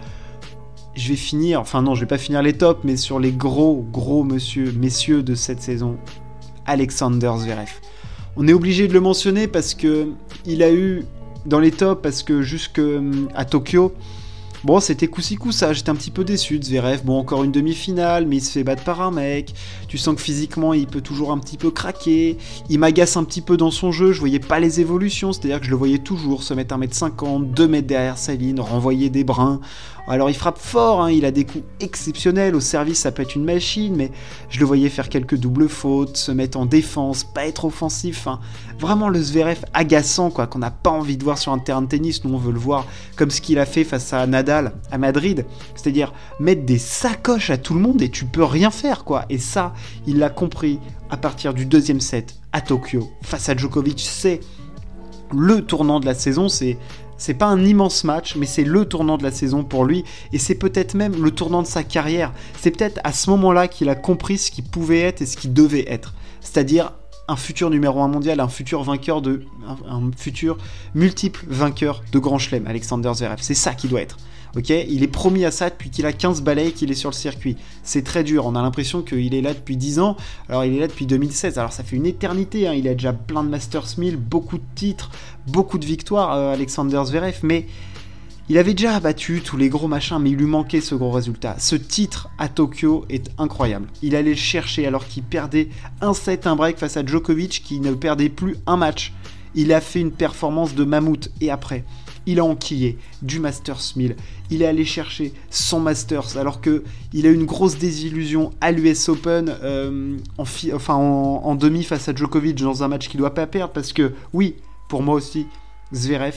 je 0.97 1.11
vais 1.11 1.17
finir, 1.17 1.61
enfin 1.61 1.83
non, 1.83 1.95
je 1.95 2.01
vais 2.01 2.07
pas 2.07 2.17
finir 2.17 2.43
les 2.43 2.55
tops, 2.55 2.81
mais 2.83 2.97
sur 2.97 3.21
les 3.21 3.31
gros, 3.31 3.87
gros 3.93 4.25
monsieur, 4.25 4.73
messieurs 4.73 5.23
de 5.23 5.35
cette 5.35 5.61
saison, 5.61 5.99
Alexander 6.67 7.33
Zverev. 7.39 7.71
On 8.37 8.47
est 8.49 8.53
obligé 8.53 8.89
de 8.89 8.93
le 8.93 9.01
mentionner 9.01 9.47
parce 9.47 9.75
que 9.75 10.09
il 10.45 10.63
a 10.63 10.73
eu 10.73 11.05
dans 11.47 11.61
les 11.61 11.71
tops, 11.71 12.03
parce 12.03 12.23
que 12.23 12.43
jusqu'à 12.43 12.83
hum, 12.83 13.29
Tokyo, 13.51 13.93
Bon, 14.67 14.81
c'était 14.81 15.07
coussi 15.07 15.39
ça, 15.53 15.73
j'étais 15.73 15.91
un 15.91 15.95
petit 15.95 16.11
peu 16.11 16.25
déçu 16.25 16.59
de 16.59 16.65
Zverev. 16.65 17.05
Bon, 17.05 17.19
encore 17.19 17.45
une 17.45 17.53
demi-finale, 17.53 18.27
mais 18.27 18.39
il 18.39 18.41
se 18.41 18.51
fait 18.51 18.65
battre 18.65 18.83
par 18.83 19.01
un 19.01 19.13
mec. 19.13 19.55
Tu 19.87 19.97
sens 19.97 20.17
que 20.17 20.21
physiquement, 20.21 20.75
il 20.75 20.89
peut 20.89 21.03
toujours 21.03 21.31
un 21.31 21.39
petit 21.39 21.57
peu 21.57 21.71
craquer. 21.71 22.37
Il 22.69 22.81
m'agace 22.81 23.17
un 23.17 23.23
petit 23.23 23.43
peu 23.43 23.57
dans 23.57 23.71
son 23.71 23.93
jeu, 23.93 24.11
je 24.11 24.19
voyais 24.19 24.41
pas 24.41 24.59
les 24.59 24.81
évolutions, 24.81 25.33
c'est-à-dire 25.33 25.61
que 25.61 25.67
je 25.67 25.71
le 25.71 25.77
voyais 25.77 25.99
toujours 25.99 26.43
se 26.43 26.53
mettre 26.53 26.77
1m50, 26.77 27.53
2 27.53 27.69
mètres 27.69 27.87
derrière 27.87 28.19
sa 28.19 28.35
ligne, 28.35 28.59
renvoyer 28.59 29.09
des 29.09 29.23
brins. 29.23 29.61
Alors 30.09 30.31
il 30.31 30.37
frappe 30.37 30.59
fort, 30.59 31.03
hein, 31.03 31.11
il 31.11 31.25
a 31.25 31.31
des 31.31 31.45
coups 31.45 31.65
exceptionnels, 31.81 32.55
au 32.55 32.61
service 32.61 33.01
ça 33.01 33.11
peut 33.11 33.23
être 33.23 33.35
une 33.35 33.45
machine, 33.45 33.97
mais 33.97 34.13
je 34.51 34.61
le 34.61 34.67
voyais 34.67 34.89
faire 34.89 35.09
quelques 35.09 35.37
doubles 35.37 35.69
fautes, 35.69 36.17
se 36.17 36.31
mettre 36.31 36.59
en 36.59 36.67
défense, 36.67 37.25
pas 37.25 37.47
être 37.47 37.65
offensif. 37.65 38.27
Hein. 38.27 38.39
Vraiment 38.79 39.09
le 39.09 39.21
Zverev 39.21 39.65
agaçant, 39.75 40.31
quoi, 40.31 40.47
qu'on 40.47 40.61
n'a 40.61 40.71
pas 40.71 40.91
envie 40.91 41.17
de 41.17 41.25
voir 41.25 41.39
sur 41.39 41.53
un 41.53 41.59
terrain 41.59 41.83
de 41.83 41.89
tennis, 41.89 42.25
nous 42.25 42.35
on 42.35 42.39
veut 42.39 42.53
le 42.53 42.59
voir 42.59 42.87
comme 43.17 43.31
ce 43.31 43.41
qu'il 43.41 43.59
a 43.59 43.67
fait 43.67 43.85
face 43.85 44.13
à 44.13 44.27
Nadal 44.27 44.73
à 44.93 44.99
Madrid, 44.99 45.45
c'est-à-dire 45.75 46.13
mettre 46.39 46.65
des 46.65 46.79
sacoches 46.79 47.51
à 47.51 47.59
tout 47.59 47.75
le 47.75 47.81
monde 47.81 48.01
et 48.01 48.11
tu 48.11 48.27
peux 48.27 48.45
rien 48.45 48.71
faire, 48.71 49.05
quoi. 49.05 49.25
Et 49.29 49.39
ça, 49.39 49.75
il 50.07 50.19
l'a 50.19 50.31
compris 50.31 50.79
à 51.11 51.17
partir 51.17 51.53
du 51.53 51.67
deuxième 51.67 52.01
set 52.01 52.37
à 52.53 52.61
Tokyo 52.61 53.11
face 53.23 53.49
à 53.49 53.57
Djokovic, 53.57 54.01
c'est 54.01 54.41
le 55.35 55.63
tournant 55.63 56.01
de 56.01 56.07
la 56.07 56.15
saison, 56.15 56.49
c'est 56.49 56.79
c'est 57.19 57.35
pas 57.35 57.47
un 57.47 57.65
immense 57.65 58.05
match, 58.05 58.37
mais 58.37 58.47
c'est 58.47 58.65
le 58.65 58.85
tournant 58.85 59.19
de 59.19 59.23
la 59.23 59.31
saison 59.31 59.65
pour 59.65 59.85
lui, 59.85 60.05
et 60.33 60.39
c'est 60.39 60.55
peut-être 60.55 60.95
même 60.95 61.23
le 61.23 61.31
tournant 61.31 61.63
de 61.63 61.67
sa 61.67 61.83
carrière. 61.83 62.33
C'est 62.61 62.71
peut-être 62.71 63.01
à 63.05 63.13
ce 63.13 63.31
moment-là 63.31 63.69
qu'il 63.69 63.89
a 63.89 63.95
compris 63.95 64.39
ce 64.39 64.51
qu'il 64.51 64.65
pouvait 64.65 65.01
être 65.01 65.23
et 65.23 65.27
ce 65.27 65.37
qu'il 65.37 65.53
devait 65.53 65.91
être. 65.91 66.15
C'est-à-dire 66.41 66.93
un 67.29 67.37
futur 67.37 67.71
numéro 67.71 68.01
1 68.01 68.09
mondial, 68.09 68.41
un 68.41 68.49
futur 68.49 68.83
vainqueur 68.83 69.21
de. 69.23 69.43
un, 69.89 70.11
futur 70.17 70.57
multiple 70.95 71.45
vainqueur 71.49 72.03
de 72.13 72.19
Grand 72.19 72.39
Chelem, 72.39 72.67
Alexander 72.67 73.13
Zverev. 73.15 73.39
C'est 73.41 73.55
ça 73.55 73.75
qui 73.75 73.89
doit 73.89 74.01
être. 74.01 74.17
Ok, 74.57 74.71
il 74.71 75.03
est 75.03 75.09
promis 75.09 75.45
à 75.45 75.51
ça 75.51 75.69
depuis 75.69 75.91
qu'il 75.91 76.07
a 76.07 76.13
15 76.13 76.41
balais 76.41 76.73
qu'il 76.73 76.91
est 76.91 76.95
sur 76.95 77.11
le 77.11 77.15
circuit. 77.15 77.57
C'est 77.83 78.03
très 78.03 78.25
dur. 78.25 78.47
On 78.47 78.55
a 78.55 78.63
l'impression 78.63 79.03
qu'il 79.03 79.35
est 79.35 79.43
là 79.43 79.53
depuis 79.53 79.77
10 79.77 79.99
ans. 79.99 80.17
Alors 80.49 80.65
il 80.65 80.75
est 80.75 80.81
là 80.81 80.87
depuis 80.87 81.05
2016. 81.05 81.59
Alors 81.59 81.75
ça 81.75 81.85
fait 81.85 81.97
une 81.97 82.07
éternité. 82.07 82.67
Hein. 82.67 82.73
Il 82.73 82.89
a 82.89 82.95
déjà 82.95 83.13
plein 83.13 83.45
de 83.45 83.51
Masters 83.51 83.99
1000, 83.99 84.17
beaucoup 84.17 84.57
de 84.57 84.65
titres, 84.75 85.11
beaucoup 85.47 85.77
de 85.77 85.85
victoires, 85.85 86.33
euh, 86.33 86.55
Alexander 86.55 87.03
Zverev. 87.05 87.41
Mais 87.43 87.67
il 88.49 88.57
avait 88.57 88.73
déjà 88.73 88.99
battu 88.99 89.43
tous 89.43 89.59
les 89.59 89.69
gros 89.69 89.89
machins, 89.89 90.19
mais 90.19 90.31
il 90.31 90.37
lui 90.37 90.47
manquait 90.47 90.81
ce 90.81 90.95
gros 90.95 91.11
résultat. 91.11 91.57
Ce 91.59 91.77
titre 91.77 92.31
à 92.39 92.49
Tokyo 92.49 93.05
est 93.11 93.31
incroyable. 93.37 93.89
Il 94.03 94.17
allait 94.17 94.31
le 94.31 94.37
chercher 94.37 94.87
alors 94.87 95.07
qu'il 95.07 95.25
perdait 95.25 95.69
un 96.01 96.15
set, 96.15 96.47
un 96.47 96.57
break 96.57 96.79
face 96.79 96.97
à 96.97 97.05
Djokovic 97.05 97.63
qui 97.63 97.79
ne 97.81 97.93
perdait 97.93 98.31
plus 98.31 98.57
un 98.67 98.79
match. 98.79 99.13
Il 99.55 99.73
a 99.73 99.83
fait 99.83 100.01
une 100.01 100.13
performance 100.13 100.75
de 100.75 100.85
mammouth 100.85 101.31
et 101.43 101.51
après, 101.51 101.85
il 102.27 102.41
a 102.41 102.45
enquillé 102.45 102.99
du 103.23 103.41
Masters 103.41 103.93
1000. 103.97 104.17
Il 104.51 104.63
est 104.63 104.67
allé 104.67 104.85
chercher 104.85 105.33
son 105.51 105.81
Masters 105.81 106.37
alors 106.37 106.61
que 106.61 106.85
il 107.13 107.27
a 107.27 107.31
eu 107.31 107.35
une 107.35 107.47
grosse 107.47 107.79
désillusion 107.79 108.53
à 108.61 108.73
l'US 108.73 109.09
Open 109.09 109.55
euh, 109.63 110.17
en, 110.89 111.55
demi 111.55 111.85
face 111.85 112.09
à 112.09 112.15
Djokovic 112.15 112.57
dans 112.57 112.83
un 112.83 112.89
match 112.89 113.09
qu'il 113.09 113.19
doit 113.19 113.35
pas 113.35 113.47
perdre 113.47 113.73
parce 113.73 113.93
que 113.93 114.13
oui, 114.33 114.57
pour 114.89 115.03
moi 115.03 115.15
aussi, 115.15 115.47
Zverev, 115.95 116.37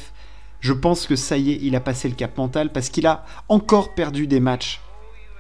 je 0.59 0.73
pense 0.73 1.07
que 1.07 1.15
ça 1.15 1.37
y 1.37 1.51
est, 1.51 1.59
il 1.61 1.75
a 1.75 1.79
passé 1.79 2.07
le 2.07 2.15
cap 2.15 2.37
mental 2.37 2.71
parce 2.71 2.89
qu'il 2.89 3.07
a 3.07 3.25
encore 3.47 3.93
perdu 3.95 4.27
des 4.27 4.39
matchs 4.39 4.81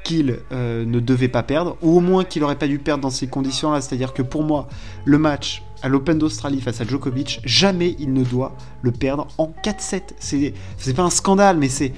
qu'il 0.03 0.39
euh, 0.51 0.85
ne 0.85 0.99
devait 0.99 1.27
pas 1.27 1.43
perdre, 1.43 1.77
ou 1.81 1.97
au 1.97 1.99
moins 1.99 2.23
qu'il 2.23 2.41
n'aurait 2.41 2.57
pas 2.57 2.67
dû 2.67 2.79
perdre 2.79 3.01
dans 3.01 3.09
ces 3.09 3.27
conditions-là. 3.27 3.81
C'est-à-dire 3.81 4.13
que 4.13 4.21
pour 4.21 4.43
moi, 4.43 4.67
le 5.05 5.17
match 5.17 5.61
à 5.81 5.87
l'Open 5.87 6.17
d'Australie 6.17 6.61
face 6.61 6.81
à 6.81 6.85
Djokovic, 6.85 7.41
jamais 7.45 7.95
il 7.99 8.13
ne 8.13 8.23
doit 8.23 8.55
le 8.81 8.91
perdre 8.91 9.27
en 9.37 9.51
4-7. 9.63 10.01
C'est, 10.19 10.53
c'est 10.77 10.93
pas 10.93 11.03
un 11.03 11.09
scandale, 11.09 11.57
mais 11.57 11.69
c'est, 11.69 11.93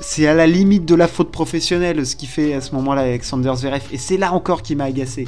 c'est 0.00 0.26
à 0.26 0.34
la 0.34 0.46
limite 0.46 0.84
de 0.84 0.94
la 0.94 1.08
faute 1.08 1.30
professionnelle 1.30 2.04
ce 2.06 2.16
qu'il 2.16 2.28
fait 2.28 2.54
à 2.54 2.60
ce 2.60 2.74
moment-là 2.74 3.02
Alexander 3.02 3.52
Zverev. 3.56 3.82
Et 3.92 3.98
c'est 3.98 4.16
là 4.16 4.32
encore 4.32 4.62
qui 4.62 4.76
m'a 4.76 4.84
agacé. 4.84 5.26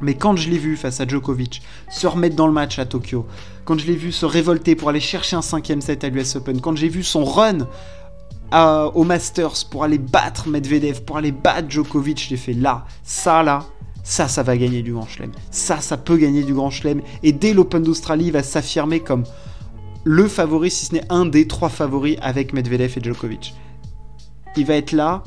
Mais 0.00 0.14
quand 0.14 0.36
je 0.36 0.48
l'ai 0.48 0.58
vu 0.58 0.76
face 0.76 1.00
à 1.00 1.06
Djokovic 1.06 1.62
se 1.90 2.06
remettre 2.06 2.34
dans 2.34 2.46
le 2.46 2.52
match 2.52 2.78
à 2.78 2.86
Tokyo, 2.86 3.26
quand 3.64 3.78
je 3.78 3.86
l'ai 3.86 3.96
vu 3.96 4.12
se 4.12 4.24
révolter 4.24 4.74
pour 4.74 4.88
aller 4.88 5.00
chercher 5.00 5.36
un 5.36 5.42
cinquième 5.42 5.82
set 5.82 6.04
à 6.04 6.08
l'US 6.08 6.36
Open, 6.36 6.60
quand 6.60 6.76
j'ai 6.76 6.88
vu 6.88 7.02
son 7.02 7.24
run 7.24 7.66
au 8.52 9.04
Masters 9.04 9.66
pour 9.70 9.84
aller 9.84 9.98
battre 9.98 10.48
Medvedev, 10.48 11.02
pour 11.02 11.18
aller 11.18 11.32
battre 11.32 11.70
Djokovic, 11.70 12.26
j'ai 12.28 12.36
fait 12.36 12.54
là, 12.54 12.86
ça 13.02 13.42
là, 13.42 13.64
ça, 14.02 14.28
ça 14.28 14.42
va 14.42 14.56
gagner 14.56 14.82
du 14.82 14.92
Grand 14.92 15.06
Chelem. 15.06 15.32
Ça, 15.50 15.80
ça 15.80 15.96
peut 15.96 16.16
gagner 16.16 16.42
du 16.42 16.54
Grand 16.54 16.70
Chelem. 16.70 17.02
Et 17.22 17.32
dès 17.32 17.52
l'Open 17.52 17.82
d'Australie, 17.82 18.26
il 18.26 18.32
va 18.32 18.42
s'affirmer 18.42 19.00
comme 19.00 19.24
le 20.04 20.28
favori, 20.28 20.70
si 20.70 20.86
ce 20.86 20.94
n'est 20.94 21.04
un 21.10 21.26
des 21.26 21.46
trois 21.46 21.68
favoris 21.68 22.16
avec 22.22 22.52
Medvedev 22.52 22.94
et 22.96 23.02
Djokovic. 23.02 23.54
Il 24.56 24.66
va 24.66 24.74
être 24.74 24.92
là. 24.92 25.22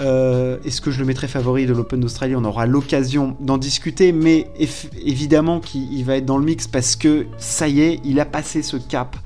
Euh, 0.00 0.58
est-ce 0.64 0.80
que 0.80 0.90
je 0.90 0.98
le 0.98 1.04
mettrai 1.04 1.28
favori 1.28 1.66
de 1.66 1.72
l'Open 1.72 2.00
d'Australie? 2.00 2.34
On 2.34 2.44
aura 2.44 2.66
l'occasion 2.66 3.36
d'en 3.40 3.58
discuter, 3.58 4.12
mais 4.12 4.48
évidemment 5.04 5.60
qu'il 5.60 6.04
va 6.04 6.16
être 6.16 6.26
dans 6.26 6.38
le 6.38 6.44
mix 6.44 6.66
parce 6.66 6.96
que 6.96 7.26
ça 7.38 7.68
y 7.68 7.80
est, 7.80 8.00
il 8.04 8.18
a 8.18 8.24
passé 8.24 8.62
ce 8.62 8.76
cap 8.76 9.16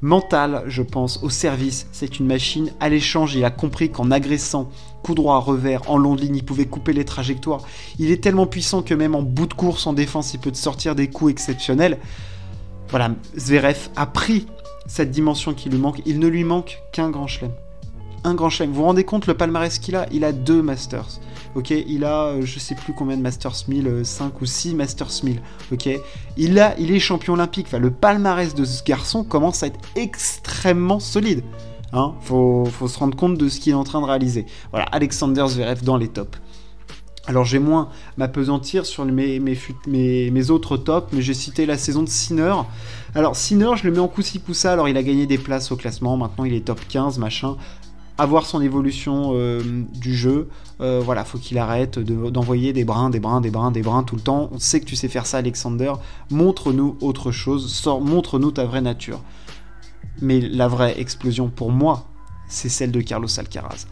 mental, 0.00 0.64
je 0.66 0.82
pense, 0.82 1.22
au 1.22 1.30
service. 1.30 1.86
C'est 1.92 2.18
une 2.18 2.26
machine. 2.26 2.72
À 2.80 2.88
l'échange, 2.88 3.34
il 3.34 3.44
a 3.44 3.50
compris 3.50 3.90
qu'en 3.90 4.10
agressant 4.10 4.68
coup 5.04 5.14
droit, 5.14 5.38
revers, 5.38 5.88
en 5.88 5.98
long 5.98 6.14
ligne, 6.14 6.36
il 6.36 6.44
pouvait 6.44 6.64
couper 6.64 6.94
les 6.94 7.04
trajectoires. 7.04 7.60
Il 7.98 8.10
est 8.10 8.22
tellement 8.22 8.46
puissant 8.46 8.82
que 8.82 8.94
même 8.94 9.14
en 9.14 9.22
bout 9.22 9.46
de 9.46 9.54
course, 9.54 9.86
en 9.86 9.92
défense, 9.92 10.32
il 10.34 10.40
peut 10.40 10.50
te 10.50 10.56
sortir 10.56 10.94
des 10.94 11.08
coups 11.08 11.30
exceptionnels. 11.30 11.98
Voilà, 12.88 13.10
Zverev 13.36 13.90
a 13.96 14.06
pris 14.06 14.46
cette 14.86 15.10
dimension 15.10 15.52
qui 15.52 15.68
lui 15.68 15.78
manque. 15.78 16.00
Il 16.06 16.18
ne 16.18 16.26
lui 16.26 16.42
manque 16.42 16.78
qu'un 16.92 17.10
grand 17.10 17.26
chelem. 17.26 17.52
Un 18.24 18.34
grand 18.34 18.48
chelem. 18.48 18.70
Vous 18.70 18.76
vous 18.76 18.84
rendez 18.84 19.04
compte 19.04 19.26
le 19.26 19.34
palmarès 19.34 19.78
qu'il 19.78 19.94
a? 19.94 20.06
Il 20.10 20.24
a 20.24 20.32
deux 20.32 20.62
Masters. 20.62 21.20
Ok, 21.54 21.70
il 21.70 22.04
a 22.04 22.28
euh, 22.28 22.42
je 22.42 22.58
sais 22.58 22.74
plus 22.74 22.94
combien 22.94 23.16
de 23.16 23.22
Masters 23.22 23.64
1000, 23.68 24.00
5 24.02 24.24
euh, 24.24 24.28
ou 24.40 24.46
6 24.46 24.74
Masters 24.74 25.22
1000. 25.22 25.40
Ok, 25.72 25.88
il 26.36 26.58
a, 26.58 26.74
il 26.78 26.90
est 26.90 26.98
champion 26.98 27.34
olympique. 27.34 27.66
Enfin, 27.68 27.78
le 27.78 27.90
palmarès 27.90 28.54
de 28.54 28.64
ce 28.64 28.82
garçon 28.82 29.22
commence 29.22 29.62
à 29.62 29.68
être 29.68 29.78
extrêmement 29.96 30.98
solide. 30.98 31.44
Hein 31.94 32.14
faut, 32.22 32.66
se 32.88 32.98
rendre 32.98 33.16
compte 33.16 33.38
de 33.38 33.48
ce 33.48 33.60
qu'il 33.60 33.70
est 33.72 33.76
en 33.76 33.84
train 33.84 34.00
de 34.00 34.06
réaliser. 34.06 34.46
Voilà, 34.72 34.86
Alexander 34.86 35.44
Zverev 35.46 35.84
dans 35.84 35.96
les 35.96 36.08
tops. 36.08 36.38
Alors 37.26 37.44
j'ai 37.44 37.60
moins 37.60 37.88
m'apesantir 38.18 38.84
sur 38.84 39.04
mes, 39.04 40.50
autres 40.50 40.76
tops, 40.76 41.12
mais 41.12 41.22
j'ai 41.22 41.32
cité 41.32 41.66
la 41.66 41.78
saison 41.78 42.02
de 42.02 42.08
Sinner. 42.08 42.54
Alors 43.14 43.36
Sinner, 43.36 43.70
je 43.76 43.84
le 43.84 43.92
mets 43.92 44.00
en 44.00 44.08
coup-ci 44.08 44.40
coup-ça, 44.40 44.72
alors 44.72 44.88
il 44.88 44.96
a 44.96 45.02
gagné 45.02 45.26
des 45.26 45.38
places 45.38 45.70
au 45.70 45.76
classement, 45.76 46.16
maintenant 46.16 46.44
il 46.44 46.52
est 46.52 46.66
top 46.66 46.80
15, 46.88 47.18
machin. 47.18 47.56
Avoir 48.18 48.44
son 48.46 48.60
évolution 48.60 49.32
euh, 49.34 49.62
du 49.94 50.14
jeu, 50.14 50.48
euh, 50.80 51.00
voilà, 51.02 51.24
faut 51.24 51.38
qu'il 51.38 51.58
arrête 51.58 51.98
d'envoyer 51.98 52.72
des 52.72 52.84
brins, 52.84 53.10
des 53.10 53.20
brins, 53.20 53.40
des 53.40 53.50
brins, 53.50 53.70
des 53.70 53.82
brins 53.82 54.02
tout 54.02 54.16
le 54.16 54.20
temps. 54.20 54.50
On 54.52 54.58
sait 54.58 54.80
que 54.80 54.84
tu 54.84 54.94
sais 54.94 55.08
faire 55.08 55.26
ça, 55.26 55.38
Alexander. 55.38 55.92
Montre-nous 56.30 56.96
autre 57.00 57.32
chose, 57.32 57.84
montre-nous 58.02 58.50
ta 58.50 58.66
vraie 58.66 58.82
nature. 58.82 59.20
Mais 60.20 60.40
la 60.40 60.68
vraie 60.68 60.98
explosion 61.00 61.48
pour 61.48 61.70
moi, 61.70 62.06
c'est 62.48 62.68
celle 62.68 62.92
de 62.92 63.00
Carlos 63.00 63.28
Alcaraz. 63.38 63.86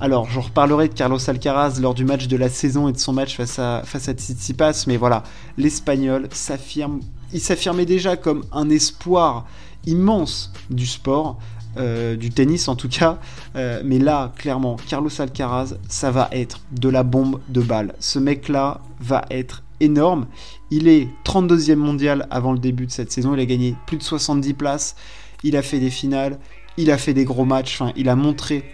Alors, 0.00 0.30
j'en 0.30 0.42
reparlerai 0.42 0.88
de 0.88 0.94
Carlos 0.94 1.18
Alcaraz 1.28 1.80
lors 1.80 1.94
du 1.94 2.04
match 2.04 2.28
de 2.28 2.36
la 2.36 2.48
saison 2.48 2.88
et 2.88 2.92
de 2.92 2.98
son 2.98 3.12
match 3.12 3.36
face 3.36 3.58
à, 3.58 3.82
face 3.84 4.08
à 4.08 4.12
Tsitsipas, 4.12 4.84
mais 4.86 4.96
voilà, 4.96 5.24
l'Espagnol 5.56 6.28
s'affirme, 6.30 7.00
il 7.32 7.40
s'affirmait 7.40 7.84
déjà 7.84 8.16
comme 8.16 8.44
un 8.52 8.70
espoir 8.70 9.46
immense 9.86 10.52
du 10.70 10.86
sport, 10.86 11.38
euh, 11.78 12.14
du 12.14 12.30
tennis 12.30 12.68
en 12.68 12.76
tout 12.76 12.88
cas, 12.88 13.18
euh, 13.56 13.82
mais 13.84 13.98
là, 13.98 14.32
clairement, 14.36 14.76
Carlos 14.88 15.10
Alcaraz, 15.18 15.74
ça 15.88 16.12
va 16.12 16.28
être 16.30 16.60
de 16.70 16.88
la 16.88 17.02
bombe 17.02 17.40
de 17.48 17.60
balle. 17.60 17.94
Ce 17.98 18.20
mec-là 18.20 18.80
va 19.00 19.24
être 19.30 19.64
énorme. 19.80 20.26
Il 20.70 20.86
est 20.86 21.08
32e 21.24 21.74
mondial 21.74 22.28
avant 22.30 22.52
le 22.52 22.58
début 22.60 22.86
de 22.86 22.92
cette 22.92 23.10
saison, 23.10 23.34
il 23.34 23.40
a 23.40 23.46
gagné 23.46 23.74
plus 23.86 23.96
de 23.96 24.02
70 24.04 24.54
places, 24.54 24.94
il 25.42 25.56
a 25.56 25.62
fait 25.62 25.78
des 25.78 25.90
finales, 25.90 26.38
il 26.76 26.90
a 26.90 26.98
fait 26.98 27.14
des 27.14 27.24
gros 27.24 27.44
matchs, 27.44 27.80
enfin, 27.80 27.92
il 27.96 28.08
a 28.08 28.16
montré 28.16 28.64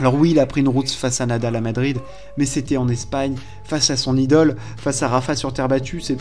alors 0.00 0.14
oui, 0.14 0.30
il 0.30 0.38
a 0.38 0.46
pris 0.46 0.62
une 0.62 0.68
route 0.68 0.88
face 0.88 1.20
à 1.20 1.26
Nadal 1.26 1.54
à 1.56 1.60
Madrid, 1.60 1.98
mais 2.38 2.46
c'était 2.46 2.78
en 2.78 2.88
Espagne, 2.88 3.34
face 3.64 3.90
à 3.90 3.98
son 3.98 4.16
idole, 4.16 4.56
face 4.78 5.02
à 5.02 5.08
Rafa 5.08 5.36
sur 5.36 5.52
terre 5.52 5.68
battue. 5.68 6.00
C'est, 6.00 6.16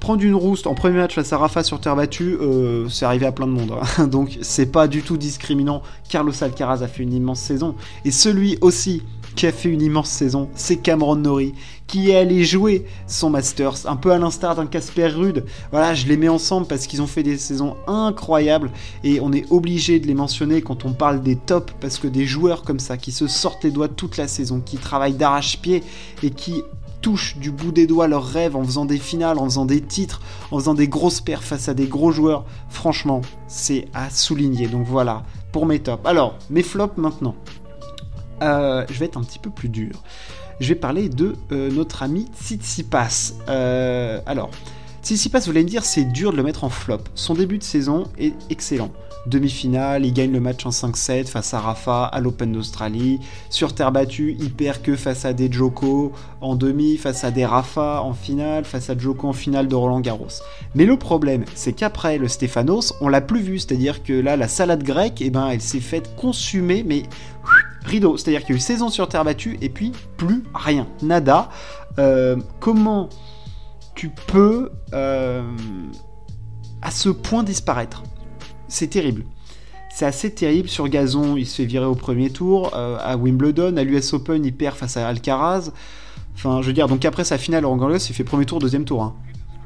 prendre 0.00 0.22
une 0.22 0.34
rouste 0.34 0.66
en 0.66 0.74
premier 0.74 0.98
match 0.98 1.14
face 1.14 1.32
à 1.32 1.38
Rafa 1.38 1.62
sur 1.62 1.80
terre 1.80 1.96
battue, 1.96 2.36
euh, 2.38 2.90
c'est 2.90 3.06
arrivé 3.06 3.24
à 3.24 3.32
plein 3.32 3.46
de 3.46 3.52
monde. 3.52 3.72
Hein. 3.98 4.06
Donc 4.08 4.36
c'est 4.42 4.66
pas 4.66 4.86
du 4.86 5.00
tout 5.00 5.16
discriminant. 5.16 5.82
Carlos 6.10 6.32
Alcaraz 6.42 6.82
a 6.82 6.88
fait 6.88 7.04
une 7.04 7.14
immense 7.14 7.40
saison, 7.40 7.74
et 8.04 8.10
celui 8.10 8.58
aussi 8.60 9.02
qui 9.36 9.46
a 9.46 9.52
fait 9.52 9.68
une 9.68 9.82
immense 9.82 10.08
saison, 10.08 10.48
c'est 10.54 10.76
Cameron 10.76 11.16
Norrie, 11.16 11.54
qui 11.86 12.10
est 12.10 12.16
allé 12.16 12.44
jouer 12.44 12.86
son 13.06 13.30
Masters, 13.30 13.86
un 13.86 13.96
peu 13.96 14.10
à 14.10 14.18
l'instar 14.18 14.56
d'un 14.56 14.66
Casper 14.66 15.08
Rude. 15.08 15.44
Voilà, 15.70 15.94
je 15.94 16.06
les 16.06 16.16
mets 16.16 16.28
ensemble 16.28 16.66
parce 16.66 16.86
qu'ils 16.86 17.02
ont 17.02 17.06
fait 17.06 17.22
des 17.22 17.36
saisons 17.36 17.76
incroyables 17.86 18.72
et 19.04 19.20
on 19.20 19.32
est 19.32 19.44
obligé 19.52 20.00
de 20.00 20.06
les 20.06 20.14
mentionner 20.14 20.62
quand 20.62 20.86
on 20.86 20.94
parle 20.94 21.20
des 21.20 21.36
tops 21.36 21.74
parce 21.80 21.98
que 21.98 22.08
des 22.08 22.24
joueurs 22.24 22.62
comme 22.62 22.80
ça 22.80 22.96
qui 22.96 23.12
se 23.12 23.26
sortent 23.26 23.62
les 23.62 23.70
doigts 23.70 23.88
toute 23.88 24.16
la 24.16 24.26
saison, 24.26 24.60
qui 24.60 24.78
travaillent 24.78 25.14
d'arrache-pied 25.14 25.84
et 26.22 26.30
qui 26.30 26.62
touchent 27.02 27.36
du 27.36 27.50
bout 27.50 27.72
des 27.72 27.86
doigts 27.86 28.08
leurs 28.08 28.26
rêves 28.26 28.56
en 28.56 28.64
faisant 28.64 28.86
des 28.86 28.98
finales, 28.98 29.38
en 29.38 29.44
faisant 29.44 29.66
des 29.66 29.82
titres, 29.82 30.22
en 30.50 30.58
faisant 30.58 30.74
des 30.74 30.88
grosses 30.88 31.20
paires 31.20 31.44
face 31.44 31.68
à 31.68 31.74
des 31.74 31.86
gros 31.86 32.10
joueurs. 32.10 32.46
Franchement, 32.70 33.20
c'est 33.48 33.86
à 33.92 34.08
souligner. 34.08 34.66
Donc 34.66 34.86
voilà, 34.86 35.24
pour 35.52 35.66
mes 35.66 35.78
tops. 35.78 36.04
Alors, 36.06 36.36
mes 36.48 36.62
flops 36.62 36.96
maintenant. 36.96 37.34
Euh, 38.42 38.84
je 38.90 38.98
vais 38.98 39.06
être 39.06 39.16
un 39.16 39.22
petit 39.22 39.38
peu 39.38 39.50
plus 39.50 39.68
dur. 39.68 40.02
Je 40.60 40.68
vais 40.68 40.74
parler 40.74 41.08
de 41.08 41.34
euh, 41.52 41.70
notre 41.70 42.02
ami 42.02 42.26
Tsitsipas. 42.42 43.32
Euh, 43.48 44.20
alors, 44.26 44.50
Tsitsipas, 45.02 45.40
vous 45.40 45.50
allez 45.50 45.62
me 45.62 45.68
dire, 45.68 45.84
c'est 45.84 46.04
dur 46.04 46.32
de 46.32 46.36
le 46.36 46.42
mettre 46.42 46.64
en 46.64 46.70
flop. 46.70 47.00
Son 47.14 47.34
début 47.34 47.58
de 47.58 47.62
saison 47.62 48.04
est 48.18 48.34
excellent. 48.50 48.90
Demi-finale, 49.26 50.06
il 50.06 50.12
gagne 50.12 50.30
le 50.30 50.38
match 50.38 50.64
en 50.66 50.70
5-7 50.70 51.26
face 51.26 51.52
à 51.52 51.58
Rafa 51.58 52.04
à 52.04 52.20
l'Open 52.20 52.52
d'Australie. 52.52 53.18
Sur 53.50 53.74
terre 53.74 53.90
battue, 53.90 54.36
il 54.38 54.52
perd 54.52 54.82
que 54.82 54.94
face 54.94 55.24
à 55.24 55.32
des 55.32 55.50
Joko 55.50 56.12
en 56.40 56.54
demi, 56.54 56.96
face 56.96 57.24
à 57.24 57.32
des 57.32 57.44
Rafa 57.44 58.02
en 58.02 58.14
finale, 58.14 58.64
face 58.64 58.88
à 58.88 58.96
Joko 58.96 59.28
en 59.28 59.32
finale 59.32 59.66
de 59.66 59.74
Roland 59.74 60.00
Garros. 60.00 60.28
Mais 60.76 60.84
le 60.84 60.96
problème, 60.96 61.44
c'est 61.56 61.72
qu'après 61.72 62.18
le 62.18 62.28
Stéphanos, 62.28 62.94
on 63.00 63.08
l'a 63.08 63.20
plus 63.20 63.40
vu. 63.40 63.58
C'est-à-dire 63.58 64.04
que 64.04 64.12
là, 64.12 64.36
la 64.36 64.46
salade 64.46 64.84
grecque, 64.84 65.20
eh 65.20 65.30
ben, 65.30 65.48
elle 65.48 65.60
s'est 65.60 65.80
faite 65.80 66.14
consumer, 66.14 66.84
mais 66.86 67.02
rideau. 67.86 68.16
C'est-à-dire 68.16 68.40
qu'il 68.40 68.50
y 68.50 68.52
a 68.52 68.56
eu 68.56 68.60
saison 68.60 68.90
sur 68.90 69.08
terre 69.08 69.24
battue 69.24 69.56
et 69.62 69.68
puis 69.68 69.92
plus 70.16 70.42
rien. 70.54 70.86
Nada. 71.02 71.48
Euh, 71.98 72.36
comment 72.60 73.08
tu 73.94 74.10
peux 74.26 74.70
euh, 74.92 75.42
à 76.82 76.90
ce 76.90 77.08
point 77.08 77.42
disparaître? 77.42 78.02
C'est 78.68 78.88
terrible. 78.88 79.24
C'est 79.94 80.04
assez 80.04 80.34
terrible 80.34 80.68
sur 80.68 80.88
gazon, 80.88 81.36
il 81.36 81.46
se 81.46 81.56
fait 81.56 81.64
virer 81.64 81.86
au 81.86 81.94
premier 81.94 82.28
tour, 82.28 82.72
euh, 82.74 82.98
à 83.00 83.16
Wimbledon, 83.16 83.78
à 83.78 83.82
l'US 83.82 84.12
Open, 84.12 84.44
il 84.44 84.54
perd 84.54 84.76
face 84.76 84.98
à 84.98 85.08
Alcaraz. 85.08 85.70
Enfin, 86.34 86.60
je 86.60 86.66
veux 86.66 86.74
dire, 86.74 86.86
donc 86.86 87.02
après 87.06 87.24
sa 87.24 87.38
finale 87.38 87.64
Roland 87.64 87.88
Garros, 87.88 87.96
il 87.96 88.14
fait 88.14 88.24
premier 88.24 88.44
tour, 88.44 88.58
deuxième 88.58 88.84
tour. 88.84 89.02
Hein. 89.02 89.14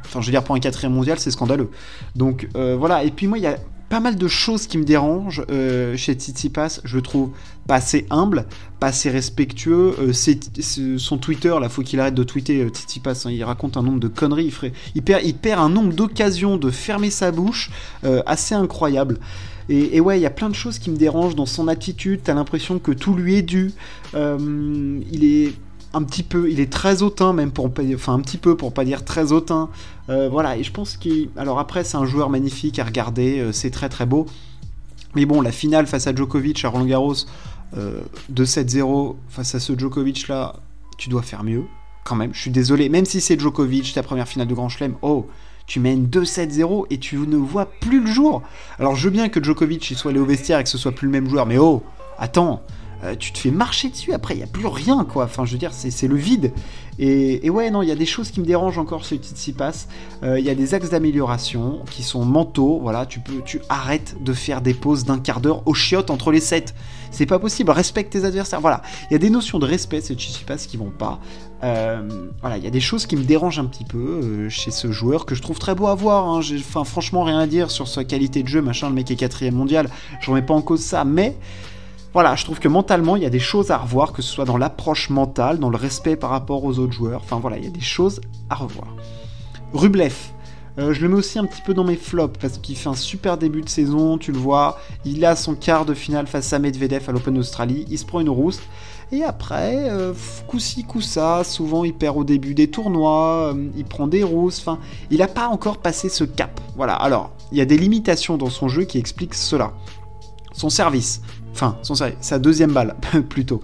Enfin, 0.05 0.21
je 0.21 0.27
veux 0.27 0.31
dire, 0.31 0.45
pour 0.45 0.55
un 0.55 0.61
quatrième 0.61 0.93
mondial, 0.93 1.19
c'est 1.19 1.33
scandaleux. 1.33 1.71
Donc 2.15 2.47
voilà, 2.55 3.03
et 3.03 3.11
puis 3.11 3.27
moi, 3.27 3.39
il 3.39 3.43
y 3.43 3.49
a 3.49 3.57
pas 3.91 4.01
mal 4.01 4.15
de 4.17 4.29
choses 4.29 4.69
qui 4.69 4.79
me 4.79 4.85
dérangent 4.85 5.45
euh, 5.51 5.97
chez 5.97 6.15
Tsitsipas. 6.15 6.81
Je 6.85 6.97
le 6.97 7.03
trouve 7.03 7.31
pas 7.67 7.75
assez 7.75 8.07
humble, 8.09 8.47
pas 8.79 8.87
assez 8.87 9.11
respectueux. 9.11 9.95
Euh, 9.99 10.97
son 10.97 11.19
Twitter, 11.19 11.55
là, 11.61 11.69
faut 11.69 11.83
qu'il 11.83 11.99
arrête 11.99 12.15
de 12.15 12.23
tweeter 12.23 12.63
euh, 12.63 12.69
Tsitsipas. 12.69 13.25
Hein. 13.27 13.33
il 13.33 13.43
raconte 13.43 13.77
un 13.77 13.83
nombre 13.83 13.99
de 13.99 14.07
conneries. 14.07 14.55
Il, 14.95 15.03
perd, 15.03 15.59
un 15.59 15.69
nombre 15.69 15.93
d'occasions 15.93 16.57
de 16.57 16.71
fermer 16.71 17.11
sa 17.11 17.33
bouche 17.33 17.71
assez 18.27 18.55
incroyable. 18.55 19.19
Et, 19.69 19.97
et, 19.97 20.01
ouais, 20.01 20.19
il 20.19 20.23
y 20.23 20.27
a 20.27 20.31
plein 20.31 20.49
de 20.49 20.55
choses 20.55 20.79
qui 20.79 20.91
me 20.91 20.97
dérangent 20.97 21.35
dans 21.35 21.47
son 21.47 21.67
attitude. 21.67 22.21
T'as 22.23 22.35
l'impression 22.35 22.79
que 22.79 22.93
tout 22.93 23.15
lui 23.15 23.35
est 23.35 23.43
dû. 23.43 23.73
il 24.15 25.25
est 25.25 25.53
un 25.93 26.03
petit 26.03 26.23
peu, 26.23 26.51
il 26.51 26.61
est 26.61 26.73
très 26.73 27.03
hautain 27.03 27.33
même 27.33 27.51
pour 27.51 27.71
enfin 27.95 28.15
un 28.15 28.21
petit 28.21 28.39
peu 28.39 28.57
pour 28.57 28.73
pas 28.73 28.85
dire 28.85 29.05
très 29.05 29.33
hautain. 29.33 29.69
Euh, 30.09 30.29
voilà, 30.29 30.57
et 30.57 30.63
je 30.63 30.73
pense 30.73 30.97
qu'il, 30.97 31.31
alors 31.37 31.59
après 31.59 31.85
c'est 31.85 31.97
un 31.97 32.07
joueur 32.07 32.31
magnifique 32.31 32.79
à 32.79 32.85
regarder, 32.85 33.41
euh, 33.41 33.53
c'est 33.53 33.71
très 33.71 33.89
très 33.89 34.07
beau. 34.07 34.27
Mais 35.15 35.27
bon, 35.27 35.41
la 35.41 35.51
finale 35.51 35.87
face 35.87 36.07
à 36.07 36.15
Djokovic 36.15 36.65
à 36.65 36.69
Roland 36.69 36.87
Garros, 36.87 37.15
euh, 37.77 38.01
2-7-0 38.33 39.17
face 39.29 39.55
à 39.55 39.61
ce 39.61 39.77
Djokovic 39.77 40.29
là, 40.29 40.55
tu 40.99 41.09
dois 41.09 41.23
faire 41.23 41.43
mieux 41.43 41.65
quand 42.05 42.17
même. 42.17 42.33
Je 42.35 42.41
suis 42.41 42.51
désolé, 42.51 42.89
même 42.89 43.05
si 43.05 43.21
c'est 43.21 43.39
Djokovic, 43.39 43.93
ta 43.93 44.03
première 44.03 44.29
finale 44.29 44.47
de 44.47 44.55
Grand 44.55 44.69
Chelem, 44.69 44.95
oh, 45.03 45.27
tu 45.67 45.81
mènes 45.81 46.07
2-7-0 46.07 46.87
et 46.91 46.99
tu 46.99 47.17
ne 47.17 47.37
vois 47.37 47.67
plus 47.67 48.01
le 48.01 48.07
jour. 48.07 48.43
Alors 48.79 48.95
je 48.95 49.05
veux 49.05 49.13
bien 49.13 49.29
que 49.29 49.43
Djokovic 49.43 49.93
soit 49.97 50.13
allé 50.13 50.21
au 50.21 50.25
vestiaire 50.25 50.61
et 50.61 50.65
que 50.65 50.69
ce 50.69 50.79
soit 50.79 50.93
plus 50.93 51.07
le 51.07 51.13
même 51.13 51.29
joueur, 51.29 51.47
mais 51.47 51.59
oh, 51.59 51.83
attends, 52.19 52.63
euh, 53.05 53.15
tu 53.19 53.33
te 53.33 53.39
fais 53.39 53.51
marcher 53.51 53.89
dessus, 53.89 54.13
après 54.13 54.35
il 54.35 54.39
n'y 54.39 54.43
a 54.43 54.49
plus 54.49 54.67
rien, 54.67 55.05
quoi. 55.05 55.25
Enfin, 55.25 55.45
je 55.45 55.53
veux 55.53 55.59
dire, 55.59 55.73
c'est 55.73 56.09
le 56.09 56.17
vide. 56.17 56.53
Et, 57.03 57.49
ouais, 57.49 57.71
non, 57.71 57.81
il 57.81 57.89
y 57.89 57.93
a 57.93 57.97
des 57.97 58.05
choses 58.05 58.31
qui 58.31 58.41
me 58.41 58.45
dérangent 58.45 58.77
encore 58.77 59.05
chez 59.05 59.17
Tsitsipas. 59.17 59.87
Euh, 60.23 60.39
il 60.39 60.45
y 60.45 60.51
a 60.51 60.55
des 60.55 60.75
axes 60.75 60.91
d'amélioration 60.91 61.81
qui 61.91 62.03
sont 62.03 62.27
mentaux. 62.27 62.79
Voilà, 62.83 63.07
tu 63.07 63.21
peux, 63.21 63.41
tu 63.43 63.61
arrêtes 63.71 64.23
de 64.23 64.35
faire 64.35 64.61
des 64.61 64.75
pauses 64.75 65.05
d'un 65.05 65.19
quart 65.19 65.41
d'heure 65.41 65.67
au 65.67 65.73
chiottes 65.73 66.11
entre 66.11 66.31
les 66.31 66.41
sets. 66.41 66.67
C'est 67.11 67.25
pas 67.25 67.39
possible. 67.39 67.71
Respecte 67.71 68.13
tes 68.13 68.27
adversaires. 68.27 68.61
Voilà, 68.61 68.83
il 69.09 69.15
y 69.15 69.17
a 69.17 69.19
des 69.19 69.31
notions 69.31 69.59
de 69.59 69.65
respect 69.65 70.03
chez 70.03 70.15
Tsitsipas 70.15 70.67
qui 70.69 70.77
vont 70.77 70.91
pas. 70.91 71.21
Euh, 71.63 72.07
voilà, 72.43 72.59
il 72.59 72.65
y 72.65 72.67
a 72.67 72.71
des 72.71 72.81
choses 72.81 73.07
qui 73.07 73.17
me 73.17 73.25
dérangent 73.25 73.61
un 73.61 73.65
petit 73.65 73.85
peu 73.85 73.99
euh, 73.99 74.49
chez 74.51 74.71
ce 74.71 74.93
joueur 74.93 75.25
que 75.25 75.35
je 75.35 75.41
trouve 75.41 75.59
très 75.59 75.75
beau 75.75 75.87
à 75.87 75.95
voir. 75.95 76.29
Hein. 76.29 76.41
Franchement, 76.85 77.25
rien 77.25 77.39
à 77.39 77.47
dire 77.47 77.71
sur 77.71 77.89
sa 77.89 78.05
qualité 78.05 78.43
de 78.43 78.49
jeu, 78.49 78.61
machin. 78.61 78.91
Le 78.91 78.95
mec 78.95 79.11
est 79.11 79.17
quatrième 79.17 79.55
mondial. 79.55 79.89
Je 80.21 80.31
remets 80.31 80.43
pas 80.43 80.55
en 80.55 80.61
cause 80.61 80.81
ça, 80.81 81.07
mais 81.07 81.39
voilà, 82.13 82.35
je 82.35 82.45
trouve 82.45 82.59
que 82.59 82.69
mentalement, 82.69 83.17
il 83.17 83.23
y 83.23 83.27
a 83.27 83.31
des 83.31 83.39
choses 83.39 83.71
à 83.71 83.79
revoir, 83.79 84.13
que 84.13 84.21
ce 84.23 84.33
soit 84.33 84.45
dans 84.45 84.57
l'approche 84.57 85.11
mentale, 85.11 85.59
dans 85.59 85.71
le 85.71 85.77
respect 85.77 86.17
par 86.17 86.31
rapport 86.31 86.65
aux 86.65 86.79
autres 86.79 86.93
joueurs. 86.93 87.21
Enfin 87.23 87.39
voilà, 87.39 87.59
il 87.59 87.65
y 87.65 87.69
a 87.69 87.71
des 87.71 87.81
choses 87.81 88.21
à 88.49 88.57
revoir. 88.57 88.89
Rublev, 89.73 90.15
euh, 90.79 90.93
je 90.93 91.03
le 91.03 91.09
mets 91.09 91.17
aussi 91.17 91.39
un 91.39 91.45
petit 91.45 91.63
peu 91.63 91.75
dans 91.75 91.85
mes 91.85 91.97
flops 91.97 92.39
parce 92.41 92.59
qu'il 92.59 92.77
fait 92.77 92.89
un 92.89 92.95
super 92.95 93.37
début 93.37 93.61
de 93.61 93.69
saison, 93.69 94.19
tu 94.19 94.33
le 94.33 94.39
vois. 94.39 94.79
Il 95.05 95.25
a 95.25 95.37
son 95.37 95.55
quart 95.55 95.85
de 95.85 95.95
finale 95.95 96.27
face 96.27 96.53
à 96.53 96.59
Medvedev 96.59 97.09
à 97.09 97.13
l'Open 97.13 97.39
Australie. 97.39 97.85
Il 97.89 97.99
se 97.99 98.05
prend 98.05 98.21
une 98.21 98.31
rousse. 98.31 98.61
Et 99.13 99.25
après, 99.25 99.91
euh, 99.91 100.13
coup-ci, 100.47 100.85
coup-ça, 100.85 101.43
souvent 101.43 101.83
il 101.85 101.95
perd 101.95 102.17
au 102.17 102.23
début 102.23 102.55
des 102.55 102.71
tournois, 102.71 103.53
euh, 103.53 103.69
il 103.77 103.85
prend 103.85 104.07
des 104.07 104.23
rousses, 104.23 104.61
enfin, 104.61 104.79
il 105.11 105.19
n'a 105.19 105.27
pas 105.27 105.49
encore 105.49 105.79
passé 105.79 106.09
ce 106.09 106.23
cap. 106.23 106.61
Voilà, 106.77 106.95
alors, 106.95 107.33
il 107.51 107.59
y 107.59 107.61
a 107.61 107.65
des 107.65 107.77
limitations 107.77 108.37
dans 108.37 108.51
son 108.51 108.69
jeu 108.69 108.85
qui 108.85 108.99
expliquent 108.99 109.35
cela. 109.35 109.73
Son 110.53 110.71
service, 110.71 111.23
Enfin, 111.53 111.77
sa 112.21 112.39
deuxième 112.39 112.73
balle, 112.73 112.97
plutôt. 113.29 113.63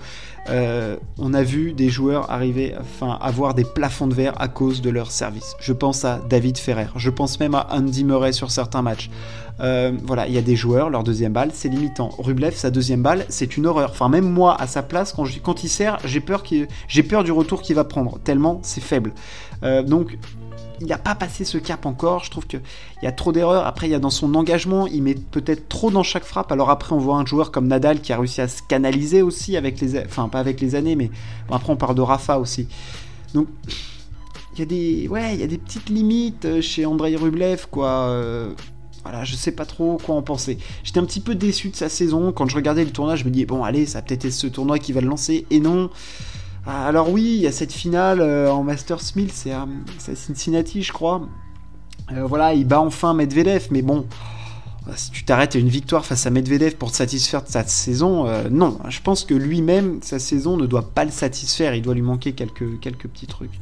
Euh, 0.48 0.96
on 1.18 1.34
a 1.34 1.42
vu 1.42 1.72
des 1.72 1.88
joueurs 1.88 2.30
arriver, 2.30 2.74
enfin, 2.80 3.18
avoir 3.20 3.54
des 3.54 3.64
plafonds 3.64 4.06
de 4.06 4.14
verre 4.14 4.40
à 4.40 4.48
cause 4.48 4.80
de 4.80 4.90
leur 4.90 5.10
service. 5.10 5.56
Je 5.60 5.72
pense 5.72 6.04
à 6.04 6.20
David 6.28 6.58
Ferrer, 6.58 6.86
je 6.96 7.10
pense 7.10 7.40
même 7.40 7.54
à 7.54 7.66
Andy 7.70 8.04
Murray 8.04 8.32
sur 8.32 8.50
certains 8.50 8.82
matchs. 8.82 9.10
Euh, 9.58 9.92
voilà, 10.04 10.28
il 10.28 10.34
y 10.34 10.38
a 10.38 10.42
des 10.42 10.54
joueurs, 10.54 10.90
leur 10.90 11.02
deuxième 11.02 11.32
balle, 11.32 11.50
c'est 11.52 11.68
limitant. 11.68 12.10
Rublev, 12.18 12.54
sa 12.54 12.70
deuxième 12.70 13.02
balle, 13.02 13.24
c'est 13.28 13.56
une 13.56 13.66
horreur. 13.66 13.90
Enfin, 13.90 14.08
même 14.08 14.30
moi, 14.30 14.60
à 14.60 14.66
sa 14.66 14.82
place, 14.82 15.14
quand, 15.42 15.64
il 15.64 15.68
sert, 15.68 15.98
j'ai 16.04 16.20
peur, 16.20 16.42
j'ai 16.88 17.02
peur 17.02 17.24
du 17.24 17.32
retour 17.32 17.62
qu'il 17.62 17.74
va 17.74 17.84
prendre, 17.84 18.18
tellement 18.22 18.60
c'est 18.62 18.82
faible. 18.82 19.12
Euh, 19.62 19.82
donc, 19.82 20.18
il 20.80 20.86
n'a 20.86 20.98
pas 20.98 21.14
passé 21.14 21.44
ce 21.44 21.58
cap 21.58 21.86
encore. 21.86 22.24
Je 22.24 22.30
trouve 22.30 22.46
qu'il 22.46 22.60
y 23.02 23.06
a 23.06 23.12
trop 23.12 23.32
d'erreurs. 23.32 23.66
Après, 23.66 23.86
il 23.86 23.90
y 23.90 23.94
a 23.94 23.98
dans 23.98 24.10
son 24.10 24.34
engagement, 24.34 24.86
il 24.86 25.02
met 25.02 25.14
peut-être 25.14 25.68
trop 25.68 25.90
dans 25.90 26.02
chaque 26.02 26.24
frappe. 26.24 26.52
Alors 26.52 26.70
après, 26.70 26.94
on 26.94 26.98
voit 26.98 27.16
un 27.16 27.26
joueur 27.26 27.50
comme 27.50 27.66
Nadal 27.66 28.00
qui 28.00 28.12
a 28.12 28.18
réussi 28.18 28.40
à 28.40 28.48
se 28.48 28.62
canaliser 28.62 29.22
aussi 29.22 29.56
avec 29.56 29.80
les, 29.80 29.98
enfin 30.00 30.28
pas 30.28 30.40
avec 30.40 30.60
les 30.60 30.74
années, 30.74 30.96
mais 30.96 31.10
après 31.50 31.72
on 31.72 31.76
parle 31.76 31.94
de 31.94 32.02
Rafa 32.02 32.38
aussi. 32.38 32.68
Donc 33.34 33.48
il 34.54 34.60
y 34.60 34.62
a 34.62 34.66
des, 34.66 35.08
ouais, 35.08 35.34
il 35.34 35.40
y 35.40 35.44
a 35.44 35.46
des 35.46 35.58
petites 35.58 35.90
limites 35.90 36.46
euh, 36.46 36.60
chez 36.60 36.86
Andrei 36.86 37.14
Rublev, 37.16 37.66
quoi. 37.70 38.08
Euh, 38.08 38.52
voilà, 39.02 39.22
je 39.22 39.36
sais 39.36 39.52
pas 39.52 39.66
trop 39.66 39.98
quoi 40.04 40.16
en 40.16 40.22
penser. 40.22 40.58
J'étais 40.82 40.98
un 40.98 41.04
petit 41.04 41.20
peu 41.20 41.34
déçu 41.34 41.68
de 41.68 41.76
sa 41.76 41.88
saison. 41.88 42.32
Quand 42.32 42.48
je 42.48 42.56
regardais 42.56 42.84
le 42.84 42.90
tournoi, 42.90 43.14
je 43.14 43.24
me 43.24 43.30
disais, 43.30 43.46
bon, 43.46 43.62
allez, 43.62 43.86
ça 43.86 43.98
a 43.98 44.02
peut-être 44.02 44.24
été 44.24 44.30
ce 44.32 44.48
tournoi 44.48 44.78
qui 44.78 44.92
va 44.92 45.00
le 45.00 45.06
lancer. 45.06 45.46
Et 45.50 45.60
non. 45.60 45.90
Ah, 46.68 46.84
alors 46.86 47.10
oui, 47.10 47.22
il 47.22 47.40
y 47.42 47.46
a 47.46 47.52
cette 47.52 47.72
finale 47.72 48.20
euh, 48.20 48.50
en 48.50 48.64
Masters 48.64 49.00
1000, 49.14 49.30
c'est 49.32 49.52
à, 49.52 49.68
Cincinnati, 49.98 50.82
je 50.82 50.92
crois. 50.92 51.22
Euh, 52.12 52.26
voilà, 52.26 52.54
il 52.54 52.66
bat 52.66 52.80
enfin 52.80 53.14
Medvedev, 53.14 53.68
mais 53.70 53.82
bon, 53.82 54.04
si 54.96 55.12
tu 55.12 55.24
t'arrêtes 55.24 55.54
à 55.54 55.60
une 55.60 55.68
victoire 55.68 56.04
face 56.04 56.26
à 56.26 56.30
Medvedev 56.30 56.74
pour 56.74 56.90
te 56.90 56.96
satisfaire 56.96 57.44
de 57.44 57.48
sa 57.48 57.64
saison, 57.64 58.26
euh, 58.26 58.48
non. 58.50 58.78
Je 58.88 59.00
pense 59.00 59.24
que 59.24 59.34
lui-même, 59.34 60.00
sa 60.02 60.18
saison 60.18 60.56
ne 60.56 60.66
doit 60.66 60.90
pas 60.90 61.04
le 61.04 61.12
satisfaire, 61.12 61.72
il 61.76 61.82
doit 61.82 61.94
lui 61.94 62.02
manquer 62.02 62.32
quelques, 62.32 62.80
quelques 62.80 63.06
petits 63.06 63.28
trucs. 63.28 63.60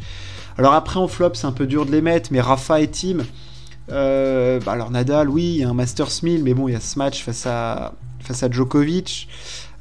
Alors 0.56 0.72
après, 0.72 0.98
en 0.98 1.08
flop, 1.08 1.34
c'est 1.34 1.46
un 1.46 1.52
peu 1.52 1.66
dur 1.66 1.84
de 1.84 1.92
les 1.92 2.00
mettre, 2.00 2.30
mais 2.32 2.40
Rafa 2.40 2.80
et 2.80 2.88
Tim, 2.88 3.18
bah 3.88 4.72
alors 4.72 4.90
Nadal, 4.90 5.28
oui, 5.28 5.56
il 5.56 5.56
y 5.56 5.64
a 5.64 5.68
un 5.68 5.74
Masters 5.74 6.22
1000, 6.22 6.42
mais 6.42 6.54
bon, 6.54 6.68
il 6.68 6.72
y 6.72 6.76
a 6.76 6.80
ce 6.80 6.98
match 6.98 7.22
face 7.22 7.44
à, 7.44 7.92
face 8.20 8.42
à 8.42 8.50
Djokovic. 8.50 9.28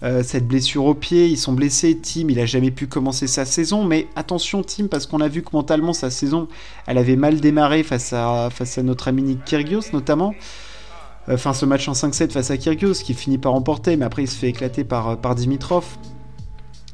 Euh, 0.03 0.21
cette 0.21 0.47
blessure 0.47 0.85
au 0.85 0.93
pied, 0.93 1.27
ils 1.27 1.37
sont 1.37 1.53
blessés. 1.53 1.97
Tim, 1.97 2.25
il 2.29 2.39
a 2.39 2.45
jamais 2.45 2.71
pu 2.71 2.87
commencer 2.87 3.27
sa 3.27 3.45
saison, 3.45 3.85
mais 3.85 4.07
attention 4.15 4.61
Tim, 4.61 4.87
parce 4.87 5.05
qu'on 5.05 5.21
a 5.21 5.29
vu 5.29 5.43
que 5.43 5.49
mentalement 5.53 5.93
sa 5.93 6.09
saison, 6.09 6.47
elle 6.87 6.97
avait 6.97 7.15
mal 7.15 7.39
démarré 7.39 7.83
face 7.83 8.11
à, 8.11 8.49
notre 8.83 9.07
ami 9.07 9.23
Nick 9.23 9.45
Kyrgios 9.45 9.91
notamment. 9.93 10.33
Enfin, 11.29 11.53
ce 11.53 11.65
match 11.65 11.87
en 11.87 11.93
5-7 11.93 12.31
face 12.31 12.51
à 12.51 12.57
Kyrgios, 12.57 12.95
qui 12.95 13.13
finit 13.13 13.37
par 13.37 13.53
remporter, 13.53 13.95
mais 13.95 14.03
après 14.03 14.23
il 14.23 14.27
se 14.27 14.35
fait 14.35 14.49
éclater 14.49 14.83
par, 14.83 15.17
par 15.17 15.35
Dimitrov. 15.35 15.85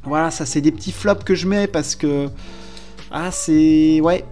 Voilà, 0.04 0.30
ça 0.30 0.46
c'est 0.46 0.62
des 0.62 0.72
petits 0.72 0.92
flops 0.92 1.24
que 1.24 1.36
je 1.36 1.48
mets 1.48 1.68
parce 1.68 1.96
que. 1.96 2.30
Ah, 3.12 3.32
c'est. 3.32 4.00
Ouais, 4.02 4.24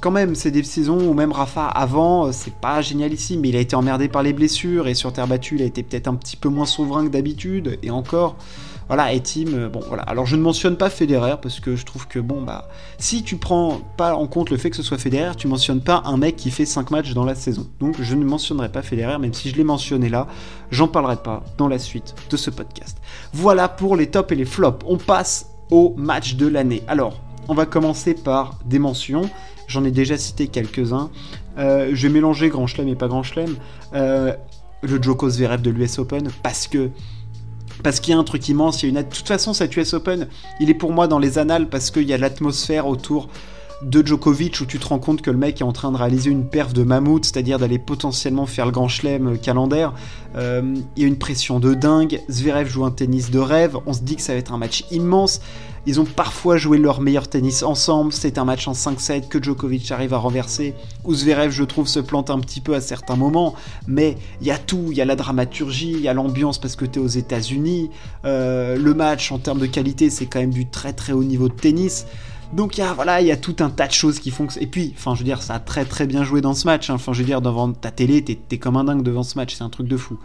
quand 0.00 0.10
même, 0.10 0.34
c'est 0.34 0.50
des 0.50 0.62
saisons 0.62 0.98
où 0.98 1.14
même 1.14 1.32
Rafa 1.32 1.66
avant, 1.66 2.26
euh, 2.26 2.32
c'est 2.32 2.54
pas 2.54 2.80
génial 2.80 3.12
ici, 3.12 3.36
mais 3.36 3.48
il 3.50 3.56
a 3.56 3.60
été 3.60 3.76
emmerdé 3.76 4.08
par 4.08 4.22
les 4.22 4.32
blessures 4.32 4.88
et 4.88 4.94
sur 4.94 5.12
terre 5.12 5.26
battue, 5.26 5.56
il 5.56 5.62
a 5.62 5.66
été 5.66 5.82
peut-être 5.82 6.08
un 6.08 6.14
petit 6.14 6.36
peu 6.36 6.48
moins 6.48 6.66
souverain 6.66 7.04
que 7.04 7.10
d'habitude. 7.10 7.78
Et 7.82 7.90
encore, 7.90 8.36
voilà, 8.88 9.12
et 9.12 9.20
Tim, 9.20 9.52
euh, 9.52 9.68
bon 9.68 9.80
voilà. 9.86 10.02
Alors 10.04 10.24
je 10.24 10.36
ne 10.36 10.40
mentionne 10.40 10.76
pas 10.76 10.88
Federer 10.88 11.34
parce 11.42 11.60
que 11.60 11.76
je 11.76 11.84
trouve 11.84 12.08
que 12.08 12.18
bon 12.18 12.42
bah, 12.42 12.68
si 12.98 13.22
tu 13.22 13.36
prends 13.36 13.80
pas 13.96 14.14
en 14.14 14.26
compte 14.26 14.50
le 14.50 14.56
fait 14.56 14.70
que 14.70 14.76
ce 14.76 14.82
soit 14.82 14.96
Federer, 14.96 15.36
tu 15.36 15.46
mentionnes 15.46 15.82
pas 15.82 16.02
un 16.06 16.16
mec 16.16 16.36
qui 16.36 16.50
fait 16.50 16.64
5 16.64 16.90
matchs 16.90 17.12
dans 17.12 17.24
la 17.24 17.34
saison. 17.34 17.66
Donc 17.80 17.96
je 18.00 18.14
ne 18.14 18.24
mentionnerai 18.24 18.70
pas 18.70 18.82
Federer, 18.82 19.18
même 19.18 19.34
si 19.34 19.50
je 19.50 19.56
l'ai 19.56 19.64
mentionné 19.64 20.08
là, 20.08 20.26
j'en 20.70 20.88
parlerai 20.88 21.16
pas 21.16 21.44
dans 21.58 21.68
la 21.68 21.78
suite 21.78 22.14
de 22.30 22.36
ce 22.36 22.50
podcast. 22.50 22.98
Voilà 23.34 23.68
pour 23.68 23.94
les 23.94 24.06
tops 24.06 24.32
et 24.32 24.36
les 24.36 24.46
flops. 24.46 24.84
On 24.88 24.96
passe 24.96 25.50
au 25.70 25.94
match 25.98 26.36
de 26.36 26.46
l'année. 26.46 26.82
Alors, 26.88 27.20
on 27.48 27.54
va 27.54 27.66
commencer 27.66 28.14
par 28.14 28.58
des 28.64 28.78
mentions. 28.78 29.28
J'en 29.68 29.84
ai 29.84 29.90
déjà 29.90 30.16
cité 30.16 30.48
quelques-uns. 30.48 31.10
Euh, 31.58 31.90
je 31.92 32.06
vais 32.06 32.12
mélanger 32.12 32.48
Grand 32.48 32.66
Chelem 32.66 32.88
et 32.88 32.96
pas 32.96 33.06
Grand 33.06 33.22
Chelem. 33.22 33.56
Euh, 33.94 34.32
le 34.82 35.02
Joko 35.02 35.28
Zverev 35.28 35.60
de 35.60 35.70
l'US 35.70 35.98
Open, 35.98 36.28
parce 36.42 36.66
que 36.66 36.90
parce 37.82 38.00
qu'il 38.00 38.12
y 38.12 38.16
a 38.16 38.18
un 38.18 38.24
truc 38.24 38.48
immense, 38.48 38.82
il 38.82 38.86
y 38.86 38.96
a 38.96 39.00
une... 39.00 39.06
De 39.06 39.14
toute 39.14 39.28
façon, 39.28 39.52
cet 39.52 39.76
US 39.76 39.94
Open, 39.94 40.26
il 40.58 40.68
est 40.68 40.74
pour 40.74 40.92
moi 40.92 41.06
dans 41.06 41.20
les 41.20 41.38
annales 41.38 41.68
parce 41.68 41.92
qu'il 41.92 42.08
y 42.08 42.12
a 42.12 42.18
l'atmosphère 42.18 42.88
autour 42.88 43.28
de 43.82 44.04
Djokovic 44.04 44.60
où 44.60 44.66
tu 44.66 44.78
te 44.78 44.86
rends 44.86 44.98
compte 44.98 45.22
que 45.22 45.30
le 45.30 45.36
mec 45.36 45.60
est 45.60 45.64
en 45.64 45.72
train 45.72 45.92
de 45.92 45.96
réaliser 45.96 46.30
une 46.30 46.44
perf 46.44 46.72
de 46.72 46.82
mammouth, 46.82 47.24
c'est-à-dire 47.24 47.58
d'aller 47.58 47.78
potentiellement 47.78 48.46
faire 48.46 48.66
le 48.66 48.72
grand 48.72 48.88
chelem 48.88 49.34
euh, 49.34 49.36
calendaire. 49.36 49.92
Euh, 50.36 50.74
il 50.96 51.02
y 51.02 51.04
a 51.04 51.08
une 51.08 51.18
pression 51.18 51.60
de 51.60 51.74
dingue. 51.74 52.20
Zverev 52.28 52.68
joue 52.68 52.84
un 52.84 52.90
tennis 52.90 53.30
de 53.30 53.38
rêve. 53.38 53.76
On 53.86 53.92
se 53.92 54.00
dit 54.00 54.16
que 54.16 54.22
ça 54.22 54.32
va 54.32 54.38
être 54.38 54.52
un 54.52 54.58
match 54.58 54.84
immense. 54.90 55.40
Ils 55.86 56.00
ont 56.00 56.04
parfois 56.04 56.56
joué 56.58 56.76
leur 56.76 57.00
meilleur 57.00 57.28
tennis 57.28 57.62
ensemble. 57.62 58.12
C'est 58.12 58.36
un 58.36 58.44
match 58.44 58.68
en 58.68 58.72
5-7 58.72 59.28
que 59.28 59.42
Djokovic 59.42 59.90
arrive 59.90 60.12
à 60.12 60.18
renverser. 60.18 60.74
Où 61.04 61.14
Zverev, 61.14 61.50
je 61.50 61.64
trouve, 61.64 61.86
se 61.86 62.00
plante 62.00 62.30
un 62.30 62.40
petit 62.40 62.60
peu 62.60 62.74
à 62.74 62.80
certains 62.80 63.16
moments. 63.16 63.54
Mais 63.86 64.18
il 64.40 64.46
y 64.46 64.50
a 64.50 64.58
tout. 64.58 64.88
Il 64.90 64.96
y 64.96 65.00
a 65.00 65.04
la 65.04 65.16
dramaturgie, 65.16 65.92
il 65.92 66.00
y 66.00 66.08
a 66.08 66.12
l'ambiance 66.12 66.58
parce 66.58 66.76
que 66.76 66.84
tu 66.84 66.98
es 66.98 67.02
aux 67.02 67.06
États-Unis. 67.06 67.90
Euh, 68.24 68.76
le 68.76 68.92
match, 68.92 69.32
en 69.32 69.38
termes 69.38 69.60
de 69.60 69.66
qualité, 69.66 70.10
c'est 70.10 70.26
quand 70.26 70.40
même 70.40 70.52
du 70.52 70.66
très 70.66 70.92
très 70.92 71.12
haut 71.12 71.24
niveau 71.24 71.48
de 71.48 71.54
tennis. 71.54 72.06
Donc 72.52 72.78
il 72.78 72.80
y 72.80 72.84
a 72.84 72.92
voilà, 72.94 73.20
il 73.20 73.26
y 73.26 73.32
a 73.32 73.36
tout 73.36 73.56
un 73.60 73.70
tas 73.70 73.86
de 73.86 73.92
choses 73.92 74.18
qui 74.18 74.30
font 74.30 74.46
que... 74.46 74.58
Et 74.58 74.66
puis, 74.66 74.94
enfin, 74.96 75.14
je 75.14 75.20
veux 75.20 75.24
dire, 75.24 75.42
ça 75.42 75.54
a 75.54 75.58
très 75.58 75.84
très 75.84 76.06
bien 76.06 76.24
joué 76.24 76.40
dans 76.40 76.54
ce 76.54 76.66
match. 76.66 76.88
Hein. 76.88 76.94
Enfin, 76.94 77.12
je 77.12 77.18
veux 77.18 77.26
dire, 77.26 77.42
devant 77.42 77.72
ta 77.72 77.90
télé, 77.90 78.22
t'es 78.22 78.58
comme 78.58 78.76
un 78.76 78.84
dingue 78.84 79.02
devant 79.02 79.22
ce 79.22 79.36
match, 79.36 79.54
c'est 79.54 79.64
un 79.64 79.68
truc 79.68 79.86
de 79.86 79.96
fou. 79.96 80.18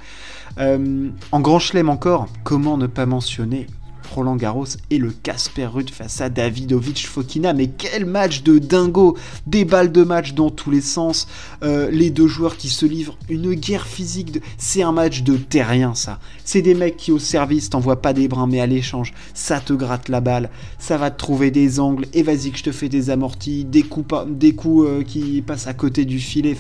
Euh, 0.59 1.09
en 1.31 1.39
grand 1.41 1.59
chelem 1.59 1.89
encore, 1.89 2.27
comment 2.43 2.77
ne 2.77 2.87
pas 2.87 3.05
mentionner 3.05 3.67
Roland 4.05 4.35
Garros 4.35 4.65
et 4.89 4.97
le 4.97 5.11
Casper 5.11 5.65
Ruud 5.65 5.89
face 5.89 6.21
à 6.21 6.29
Davidovic 6.29 7.07
Fokina. 7.07 7.53
Mais 7.53 7.67
quel 7.67 8.05
match 8.05 8.43
de 8.43 8.59
dingo 8.59 9.17
Des 9.47 9.65
balles 9.65 9.91
de 9.91 10.03
match 10.03 10.33
dans 10.33 10.49
tous 10.49 10.71
les 10.71 10.81
sens. 10.81 11.27
Euh, 11.63 11.89
les 11.91 12.09
deux 12.09 12.27
joueurs 12.27 12.57
qui 12.57 12.69
se 12.69 12.85
livrent 12.85 13.17
une 13.29 13.53
guerre 13.53 13.87
physique. 13.87 14.41
C'est 14.57 14.83
un 14.83 14.91
match 14.91 15.23
de 15.23 15.37
terrien, 15.37 15.95
ça. 15.95 16.19
C'est 16.45 16.61
des 16.61 16.73
mecs 16.73 16.97
qui, 16.97 17.11
au 17.11 17.19
service, 17.19 17.69
t'envoient 17.69 18.01
pas 18.01 18.13
des 18.13 18.27
brins, 18.27 18.47
mais 18.47 18.59
à 18.59 18.67
l'échange, 18.67 19.13
ça 19.33 19.59
te 19.59 19.73
gratte 19.73 20.09
la 20.09 20.21
balle. 20.21 20.49
Ça 20.79 20.97
va 20.97 21.11
te 21.11 21.17
trouver 21.17 21.51
des 21.51 21.79
angles. 21.79 22.05
Et 22.13 22.23
vas-y 22.23 22.51
que 22.51 22.57
je 22.57 22.63
te 22.63 22.71
fais 22.71 22.89
des 22.89 23.09
amortis, 23.09 23.65
des 23.65 23.83
coups, 23.83 24.13
euh, 24.13 25.03
qui 25.03 25.41
passent 25.41 25.67
à 25.67 25.73
côté 25.73 26.05
du 26.05 26.19
filet. 26.19 26.55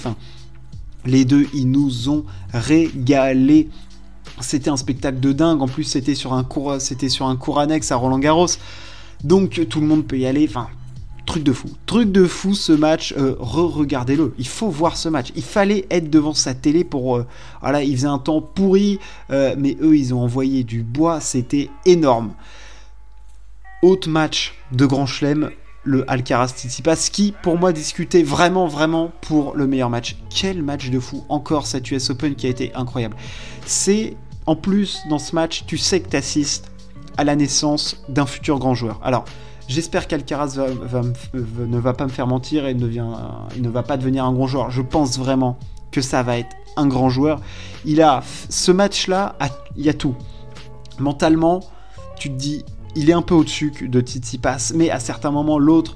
Les 1.05 1.25
deux, 1.25 1.47
ils 1.53 1.69
nous 1.69 2.09
ont 2.09 2.23
régalé. 2.53 3.69
C'était 4.41 4.69
un 4.69 4.77
spectacle 4.77 5.19
de 5.19 5.31
dingue. 5.31 5.61
En 5.61 5.67
plus, 5.67 5.83
c'était 5.83 6.15
sur 6.15 6.33
un 6.33 6.43
cours, 6.43 6.75
c'était 6.79 7.09
sur 7.09 7.27
un 7.27 7.35
cours 7.35 7.59
annexe 7.59 7.91
à 7.91 7.95
Roland 7.95 8.19
Garros. 8.19 8.47
Donc 9.23 9.67
tout 9.69 9.79
le 9.79 9.87
monde 9.87 10.05
peut 10.05 10.17
y 10.17 10.25
aller. 10.25 10.45
Enfin, 10.49 10.67
truc 11.25 11.43
de 11.43 11.53
fou. 11.53 11.69
Truc 11.85 12.11
de 12.11 12.25
fou 12.25 12.53
ce 12.53 12.71
match. 12.71 13.13
Euh, 13.17 13.35
re-regardez-le. 13.39 14.33
Il 14.37 14.47
faut 14.47 14.69
voir 14.69 14.97
ce 14.97 15.09
match. 15.09 15.31
Il 15.35 15.43
fallait 15.43 15.85
être 15.89 16.09
devant 16.09 16.33
sa 16.33 16.53
télé 16.53 16.83
pour. 16.83 17.17
Euh, 17.17 17.25
voilà, 17.61 17.83
il 17.83 17.95
faisait 17.95 18.07
un 18.07 18.19
temps 18.19 18.41
pourri, 18.41 18.99
euh, 19.31 19.55
mais 19.57 19.77
eux, 19.81 19.95
ils 19.95 20.13
ont 20.13 20.21
envoyé 20.21 20.63
du 20.63 20.83
bois. 20.83 21.19
C'était 21.19 21.69
énorme. 21.85 22.33
Autre 23.81 24.09
match 24.09 24.53
de 24.71 24.85
Grand 24.85 25.05
Chelem, 25.05 25.51
le 25.83 26.09
Alcaraz 26.09 26.49
Tsitsipas 26.49 27.09
qui 27.11 27.33
pour 27.43 27.57
moi 27.57 27.73
discutait 27.73 28.23
vraiment 28.23 28.67
vraiment 28.67 29.11
pour 29.21 29.55
le 29.55 29.67
meilleur 29.67 29.89
match. 29.89 30.15
Quel 30.29 30.63
match 30.63 30.89
de 30.89 30.99
fou 30.99 31.25
encore 31.27 31.67
cet 31.67 31.91
US 31.91 32.09
Open 32.09 32.35
qui 32.35 32.47
a 32.47 32.49
été 32.49 32.73
incroyable. 32.75 33.17
C'est 33.65 34.15
en 34.45 34.55
plus 34.55 34.99
dans 35.09 35.19
ce 35.19 35.35
match, 35.35 35.63
tu 35.65 35.77
sais 35.77 36.01
que 36.01 36.09
tu 36.09 36.17
assistes 36.17 36.71
à 37.17 37.23
la 37.23 37.35
naissance 37.35 38.03
d'un 38.09 38.25
futur 38.25 38.59
grand 38.59 38.75
joueur. 38.75 38.99
Alors, 39.03 39.25
j'espère 39.67 40.07
qu'Alcaraz 40.07 40.57
ne 40.57 41.77
va 41.77 41.93
pas 41.93 42.05
me 42.05 42.09
faire 42.09 42.27
mentir 42.27 42.65
et 42.65 42.73
ne, 42.73 42.87
il 42.87 43.61
ne 43.61 43.69
va 43.69 43.83
pas 43.83 43.97
devenir 43.97 44.25
un 44.25 44.33
grand 44.33 44.47
joueur. 44.47 44.71
Je 44.71 44.81
pense 44.81 45.17
vraiment 45.17 45.57
que 45.91 46.01
ça 46.01 46.23
va 46.23 46.37
être 46.37 46.55
un 46.75 46.87
grand 46.87 47.09
joueur. 47.09 47.39
Il 47.85 48.01
a 48.01 48.23
ce 48.49 48.71
match-là, 48.71 49.35
il 49.77 49.85
y 49.85 49.89
a 49.89 49.93
tout. 49.93 50.15
Mentalement, 50.99 51.61
tu 52.17 52.29
te 52.29 52.35
dis, 52.35 52.65
il 52.95 53.09
est 53.09 53.13
un 53.13 53.21
peu 53.21 53.35
au-dessus 53.35 53.71
de 53.81 54.01
Tsitsipas, 54.01 54.71
mais 54.75 54.89
à 54.89 54.99
certains 54.99 55.31
moments, 55.31 55.59
l'autre 55.59 55.95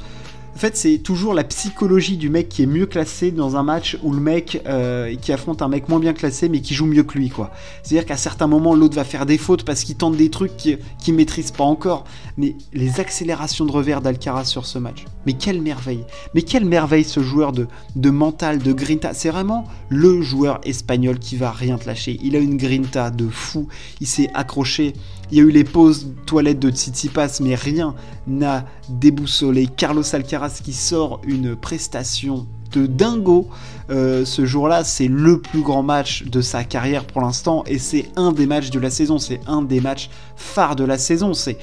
en 0.57 0.59
fait, 0.59 0.75
c'est 0.75 0.97
toujours 0.97 1.35
la 1.35 1.43
psychologie 1.43 2.17
du 2.17 2.31
mec 2.31 2.49
qui 2.49 2.63
est 2.63 2.65
mieux 2.65 2.87
classé 2.87 3.29
dans 3.29 3.57
un 3.57 3.61
match 3.61 3.95
où 4.01 4.11
le 4.11 4.19
mec 4.19 4.63
euh, 4.65 5.13
qui 5.21 5.31
affronte 5.31 5.61
un 5.61 5.67
mec 5.67 5.87
moins 5.87 5.99
bien 5.99 6.13
classé 6.13 6.49
mais 6.49 6.61
qui 6.61 6.73
joue 6.73 6.87
mieux 6.87 7.03
que 7.03 7.15
lui, 7.15 7.29
quoi. 7.29 7.51
C'est-à-dire 7.83 8.07
qu'à 8.07 8.17
certains 8.17 8.47
moments, 8.47 8.73
l'autre 8.73 8.95
va 8.95 9.03
faire 9.03 9.27
des 9.27 9.37
fautes 9.37 9.63
parce 9.63 9.83
qu'il 9.83 9.97
tente 9.97 10.15
des 10.15 10.31
trucs 10.31 10.57
qu'il 10.57 10.79
ne 11.09 11.13
maîtrise 11.13 11.51
pas 11.51 11.63
encore. 11.63 12.05
Mais 12.37 12.55
les 12.73 12.99
accélérations 12.99 13.65
de 13.65 13.71
revers 13.71 14.01
d'Alcaraz 14.01 14.45
sur 14.45 14.65
ce 14.65 14.79
match, 14.79 15.05
mais 15.27 15.33
quelle 15.33 15.61
merveille 15.61 16.03
Mais 16.33 16.41
quelle 16.41 16.65
merveille 16.65 17.03
ce 17.03 17.19
joueur 17.19 17.51
de, 17.51 17.67
de 17.95 18.09
mental, 18.09 18.57
de 18.57 18.73
grinta. 18.73 19.13
C'est 19.13 19.29
vraiment 19.29 19.65
le 19.89 20.23
joueur 20.23 20.59
espagnol 20.63 21.19
qui 21.19 21.35
va 21.35 21.51
rien 21.51 21.77
te 21.77 21.85
lâcher. 21.85 22.17
Il 22.23 22.35
a 22.35 22.39
une 22.39 22.57
grinta 22.57 23.11
de 23.11 23.27
fou. 23.27 23.67
Il 24.01 24.07
s'est 24.07 24.31
accroché 24.33 24.93
il 25.31 25.37
y 25.37 25.41
a 25.41 25.43
eu 25.43 25.51
les 25.51 25.63
pauses 25.63 26.07
toilettes 26.25 26.59
de 26.59 26.69
Tsitsipas, 26.69 27.39
mais 27.41 27.55
rien 27.55 27.95
n'a 28.27 28.65
déboussolé. 28.89 29.67
Carlos 29.67 30.03
Alcaraz 30.13 30.61
qui 30.63 30.73
sort 30.73 31.21
une 31.25 31.55
prestation 31.55 32.47
de 32.71 32.85
dingo. 32.85 33.47
Euh, 33.89 34.25
ce 34.25 34.45
jour-là, 34.45 34.83
c'est 34.83 35.07
le 35.07 35.39
plus 35.39 35.61
grand 35.61 35.83
match 35.83 36.23
de 36.23 36.41
sa 36.41 36.63
carrière 36.63 37.05
pour 37.05 37.21
l'instant 37.21 37.63
et 37.65 37.79
c'est 37.79 38.09
un 38.15 38.31
des 38.31 38.45
matchs 38.45 38.69
de 38.69 38.79
la 38.79 38.89
saison. 38.89 39.17
C'est 39.17 39.39
un 39.47 39.61
des 39.61 39.81
matchs 39.81 40.09
phares 40.35 40.75
de 40.75 40.83
la 40.83 40.97
saison. 40.97 41.33
C'est 41.33 41.57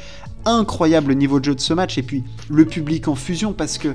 incroyable 0.44 1.09
le 1.09 1.14
niveau 1.14 1.40
de 1.40 1.46
jeu 1.46 1.55
de 1.55 1.61
ce 1.61 1.72
match 1.72 1.96
et 1.98 2.03
puis 2.03 2.24
le 2.50 2.64
public 2.64 3.09
en 3.09 3.14
fusion 3.14 3.53
parce 3.53 3.79
que 3.79 3.94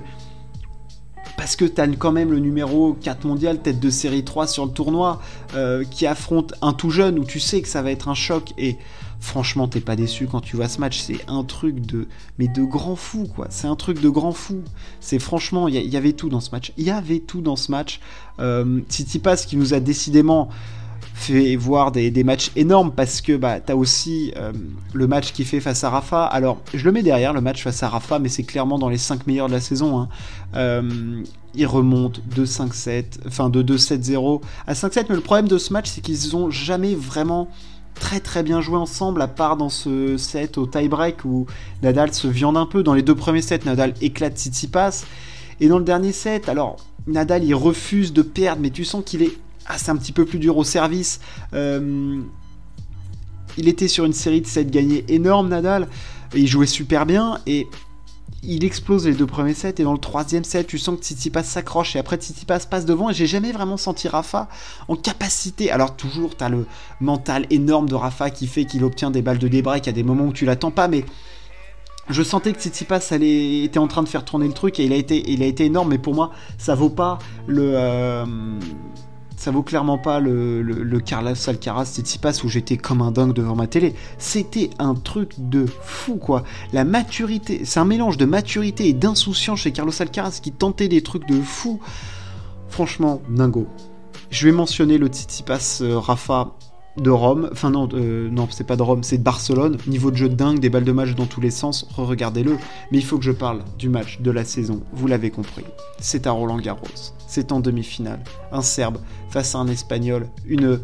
parce 1.37 1.55
que 1.55 1.63
tu 1.63 1.79
as 1.79 1.87
quand 1.87 2.11
même 2.11 2.31
le 2.31 2.39
numéro 2.39 2.97
4 3.01 3.25
mondial, 3.25 3.61
tête 3.61 3.79
de 3.79 3.89
série 3.89 4.25
3 4.25 4.45
sur 4.45 4.65
le 4.65 4.71
tournoi, 4.71 5.21
euh, 5.55 5.85
qui 5.89 6.05
affronte 6.05 6.53
un 6.61 6.73
tout 6.73 6.89
jeune 6.89 7.17
où 7.17 7.23
tu 7.23 7.39
sais 7.39 7.61
que 7.61 7.69
ça 7.69 7.81
va 7.81 7.91
être 7.91 8.09
un 8.09 8.13
choc 8.13 8.51
et 8.57 8.77
franchement, 9.19 9.67
t'es 9.67 9.81
pas 9.81 9.95
déçu 9.95 10.27
quand 10.27 10.41
tu 10.41 10.55
vois 10.55 10.67
ce 10.67 10.79
match. 10.79 10.99
C'est 10.99 11.19
un 11.27 11.43
truc 11.43 11.81
de. 11.81 12.07
Mais 12.37 12.47
de 12.47 12.63
grand 12.63 12.95
fou, 12.95 13.27
quoi. 13.35 13.47
C'est 13.49 13.67
un 13.67 13.75
truc 13.75 14.01
de 14.01 14.09
grand 14.09 14.31
fou. 14.31 14.61
C'est 14.99 15.19
franchement, 15.19 15.67
il 15.67 15.75
y, 15.75 15.97
avait 15.97 16.13
tout 16.13 16.29
dans 16.29 16.39
ce 16.39 16.51
match. 16.51 16.71
Il 16.77 16.85
y 16.85 16.91
avait 16.91 17.19
tout 17.19 17.41
dans 17.41 17.55
ce 17.55 17.71
match. 17.71 17.99
Euh, 18.39 18.81
Pass 19.23 19.45
qui 19.45 19.57
nous 19.57 19.73
a 19.73 19.79
décidément 19.79 20.49
fait 21.13 21.57
voir 21.57 21.91
des, 21.91 22.23
matchs 22.23 22.51
énormes 22.55 22.91
parce 22.91 23.19
que 23.19 23.35
bah, 23.35 23.59
tu 23.59 23.71
as 23.71 23.75
aussi 23.75 24.31
euh, 24.37 24.53
le 24.93 25.07
match 25.07 25.33
qu'il 25.33 25.45
fait 25.45 25.59
face 25.59 25.83
à 25.83 25.89
Rafa. 25.89 26.23
Alors, 26.23 26.61
je 26.73 26.83
le 26.85 26.91
mets 26.91 27.03
derrière, 27.03 27.33
le 27.33 27.41
match 27.41 27.61
face 27.61 27.83
à 27.83 27.89
Rafa, 27.89 28.19
mais 28.19 28.29
c'est 28.29 28.43
clairement 28.43 28.79
dans 28.79 28.89
les 28.89 28.97
5 28.97 29.27
meilleurs 29.27 29.47
de 29.47 29.53
la 29.53 29.59
saison. 29.59 29.99
Hein. 29.99 30.09
Euh, 30.55 31.21
il 31.55 31.65
remonte 31.65 32.21
de 32.33 32.45
5-7, 32.45 33.19
enfin 33.27 33.49
de 33.49 33.61
2-7-0 33.61 34.41
à 34.65 34.73
5-7, 34.73 35.05
mais 35.09 35.15
le 35.15 35.21
problème 35.21 35.47
de 35.47 35.57
ce 35.57 35.73
match, 35.73 35.89
c'est 35.89 36.01
qu'ils 36.01 36.35
ont 36.35 36.49
jamais 36.49 36.95
vraiment 36.95 37.49
très 37.99 38.19
très 38.19 38.41
bien 38.41 38.61
joué 38.61 38.77
ensemble, 38.77 39.21
à 39.21 39.27
part 39.27 39.57
dans 39.57 39.69
ce 39.69 40.17
set 40.17 40.57
au 40.57 40.65
tie-break 40.65 41.25
où 41.25 41.45
Nadal 41.83 42.13
se 42.13 42.27
viande 42.27 42.57
un 42.57 42.65
peu. 42.65 42.81
Dans 42.81 42.93
les 42.93 43.01
deux 43.01 43.15
premiers 43.15 43.41
sets, 43.41 43.59
Nadal 43.65 43.93
éclate 44.01 44.37
Tsitsipas. 44.37 45.03
Et 45.59 45.67
dans 45.67 45.77
le 45.77 45.83
dernier 45.83 46.13
set, 46.13 46.49
alors 46.49 46.77
Nadal 47.05 47.43
il 47.43 47.53
refuse 47.53 48.13
de 48.13 48.21
perdre, 48.21 48.61
mais 48.61 48.69
tu 48.69 48.85
sens 48.85 49.03
qu'il 49.05 49.21
est 49.21 49.37
assez 49.65 49.91
un 49.91 49.97
petit 49.97 50.13
peu 50.13 50.25
plus 50.25 50.39
dur 50.39 50.57
au 50.57 50.63
service. 50.63 51.19
Euh, 51.53 52.19
il 53.57 53.67
était 53.67 53.87
sur 53.87 54.05
une 54.05 54.13
série 54.13 54.41
de 54.41 54.47
sets 54.47 54.65
gagnés 54.65 55.05
énorme, 55.09 55.49
Nadal. 55.49 55.87
Et 56.33 56.39
il 56.39 56.47
jouait 56.47 56.65
super 56.65 57.05
bien. 57.05 57.39
Et 57.45 57.67
il 58.43 58.63
explose 58.63 59.05
les 59.05 59.13
deux 59.13 59.25
premiers 59.25 59.53
sets 59.53 59.75
et 59.79 59.83
dans 59.83 59.93
le 59.93 59.99
troisième 59.99 60.43
set, 60.43 60.67
tu 60.67 60.77
sens 60.77 60.97
que 60.97 61.03
Tsitsipas 61.03 61.43
s'accroche 61.43 61.95
et 61.95 61.99
après 61.99 62.17
Tsitsipas 62.17 62.59
passe 62.69 62.85
devant 62.85 63.09
et 63.09 63.13
j'ai 63.13 63.27
jamais 63.27 63.51
vraiment 63.51 63.77
senti 63.77 64.07
Rafa 64.07 64.47
en 64.87 64.95
capacité. 64.95 65.71
Alors 65.71 65.95
toujours, 65.95 66.37
tu 66.37 66.43
as 66.43 66.49
le 66.49 66.65
mental 67.01 67.45
énorme 67.49 67.89
de 67.89 67.95
Rafa 67.95 68.29
qui 68.29 68.47
fait 68.47 68.65
qu'il 68.65 68.83
obtient 68.83 69.11
des 69.11 69.21
balles 69.21 69.39
de 69.39 69.47
débreak 69.47 69.87
à 69.87 69.91
des 69.91 70.03
moments 70.03 70.25
où 70.25 70.33
tu 70.33 70.45
l'attends 70.45 70.71
pas, 70.71 70.87
mais 70.87 71.05
je 72.09 72.23
sentais 72.23 72.53
que 72.53 72.59
Tsitsipas 72.59 73.07
allait, 73.11 73.63
était 73.63 73.79
en 73.79 73.87
train 73.87 74.03
de 74.03 74.09
faire 74.09 74.25
tourner 74.25 74.47
le 74.47 74.53
truc 74.53 74.79
et 74.79 74.85
il 74.85 74.93
a 74.93 74.95
été, 74.95 75.29
il 75.29 75.43
a 75.43 75.45
été 75.45 75.65
énorme, 75.65 75.89
mais 75.89 75.99
pour 75.99 76.15
moi, 76.15 76.31
ça 76.57 76.75
vaut 76.75 76.89
pas 76.89 77.19
le... 77.45 77.73
Euh, 77.75 78.25
ça 79.39 79.51
vaut 79.51 79.63
clairement 79.63 79.97
pas 79.97 80.19
le, 80.19 80.61
le, 80.61 80.99
Carlos 80.99 81.31
Alcaraz 81.47 81.85
Tsitsipas 81.85 82.41
où 82.43 82.49
j'étais 82.49 82.75
comme 82.75 83.01
un 83.01 83.09
dingue 83.09 83.31
devant 83.31 83.55
ma 83.55 83.67
télé. 83.67 83.95
C'était 84.17 84.69
un 84.79 84.95
truc 84.95 85.31
de 85.37 85.65
fou 85.65 86.17
quoi. 86.17 86.43
La 86.73 86.83
maturité, 86.83 87.61
c'est 87.63 87.79
un 87.79 87.85
mélange 87.85 88.17
de 88.17 88.25
maturité 88.25 88.89
et 88.89 88.93
d'insouciance 88.93 89.61
chez 89.61 89.71
Carlos 89.71 89.93
Alcaraz 89.97 90.41
qui 90.43 90.51
tentait 90.51 90.89
des 90.89 91.01
trucs 91.03 91.25
de 91.25 91.39
fou. 91.39 91.79
Franchement, 92.67 93.21
dingo. 93.29 93.65
Je 94.29 94.45
vais 94.45 94.51
mentionner 94.51 94.97
le 94.97 95.07
Tsitsipas 95.07 95.79
euh, 95.83 95.97
Rafa 95.97 96.55
de 96.97 97.09
Rome, 97.09 97.49
enfin 97.51 97.69
non, 97.69 97.87
euh, 97.93 98.29
non 98.29 98.47
c'est 98.49 98.65
pas 98.65 98.75
de 98.75 98.81
Rome, 98.81 99.03
c'est 99.03 99.17
de 99.17 99.23
Barcelone, 99.23 99.77
niveau 99.87 100.11
de 100.11 100.17
jeu 100.17 100.29
de 100.29 100.35
dingue, 100.35 100.59
des 100.59 100.69
balles 100.69 100.83
de 100.83 100.91
match 100.91 101.15
dans 101.15 101.25
tous 101.25 101.41
les 101.41 101.51
sens, 101.51 101.87
re-regardez-le, 101.95 102.57
mais 102.91 102.97
il 102.97 103.05
faut 103.05 103.17
que 103.17 103.23
je 103.23 103.31
parle 103.31 103.61
du 103.77 103.89
match 103.89 104.19
de 104.21 104.31
la 104.31 104.43
saison, 104.43 104.81
vous 104.93 105.07
l'avez 105.07 105.31
compris, 105.31 105.63
c'est 105.99 106.27
à 106.27 106.31
Roland 106.31 106.57
Garros, 106.57 106.87
c'est 107.27 107.51
en 107.51 107.59
demi-finale, 107.59 108.19
un 108.51 108.61
Serbe 108.61 108.97
face 109.29 109.55
à 109.55 109.59
un 109.59 109.67
Espagnol, 109.67 110.27
une, 110.45 110.79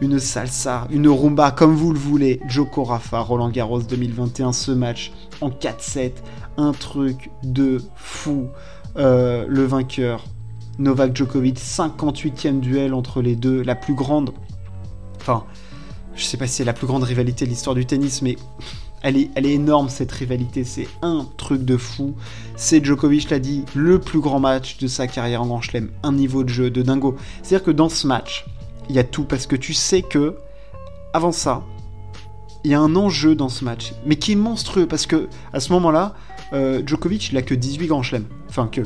une 0.00 0.18
salsa, 0.18 0.86
une 0.90 1.08
rumba, 1.08 1.50
comme 1.50 1.74
vous 1.74 1.92
le 1.92 1.98
voulez, 1.98 2.40
Joko 2.48 2.84
Rafa, 2.84 3.20
Roland 3.20 3.50
Garros 3.50 3.80
2021, 3.80 4.52
ce 4.52 4.70
match 4.70 5.12
en 5.40 5.50
4-7, 5.50 6.12
un 6.56 6.72
truc 6.72 7.30
de 7.42 7.80
fou, 7.96 8.48
euh, 8.96 9.46
le 9.48 9.64
vainqueur, 9.64 10.24
Novak 10.78 11.16
Djokovic, 11.16 11.58
58e 11.58 12.60
duel 12.60 12.94
entre 12.94 13.20
les 13.20 13.34
deux, 13.34 13.62
la 13.62 13.74
plus 13.74 13.94
grande 13.94 14.30
Enfin, 15.28 15.44
je 16.14 16.24
sais 16.24 16.38
pas 16.38 16.46
si 16.46 16.54
c'est 16.54 16.64
la 16.64 16.72
plus 16.72 16.86
grande 16.86 17.02
rivalité 17.02 17.44
de 17.44 17.50
l'histoire 17.50 17.76
du 17.76 17.84
tennis, 17.84 18.22
mais 18.22 18.36
elle 19.02 19.18
est, 19.18 19.28
énorme 19.36 19.90
cette 19.90 20.10
rivalité. 20.10 20.64
C'est 20.64 20.88
un 21.02 21.26
truc 21.36 21.66
de 21.66 21.76
fou. 21.76 22.14
C'est 22.56 22.82
Djokovic 22.82 23.28
l'a 23.28 23.38
dit, 23.38 23.66
le 23.74 23.98
plus 23.98 24.20
grand 24.20 24.40
match 24.40 24.78
de 24.78 24.86
sa 24.86 25.06
carrière 25.06 25.42
en 25.42 25.46
Grand 25.46 25.60
Chelem. 25.60 25.90
Un 26.02 26.12
niveau 26.12 26.44
de 26.44 26.48
jeu 26.48 26.70
de 26.70 26.80
dingo. 26.80 27.14
C'est-à-dire 27.42 27.66
que 27.66 27.70
dans 27.70 27.90
ce 27.90 28.06
match, 28.06 28.46
il 28.88 28.96
y 28.96 28.98
a 28.98 29.04
tout 29.04 29.24
parce 29.24 29.46
que 29.46 29.54
tu 29.54 29.74
sais 29.74 30.00
que 30.00 30.38
avant 31.12 31.32
ça, 31.32 31.62
il 32.64 32.70
y 32.70 32.74
a 32.74 32.80
un 32.80 32.96
enjeu 32.96 33.34
dans 33.34 33.50
ce 33.50 33.66
match, 33.66 33.92
mais 34.06 34.16
qui 34.16 34.32
est 34.32 34.36
monstrueux 34.36 34.86
parce 34.86 35.04
que 35.04 35.28
à 35.52 35.60
ce 35.60 35.74
moment-là, 35.74 36.14
euh, 36.54 36.82
Djokovic 36.86 37.28
il 37.30 37.36
a 37.36 37.42
que 37.42 37.54
18 37.54 37.86
grands 37.86 38.02
chelems. 38.02 38.26
Enfin 38.48 38.66
que. 38.66 38.80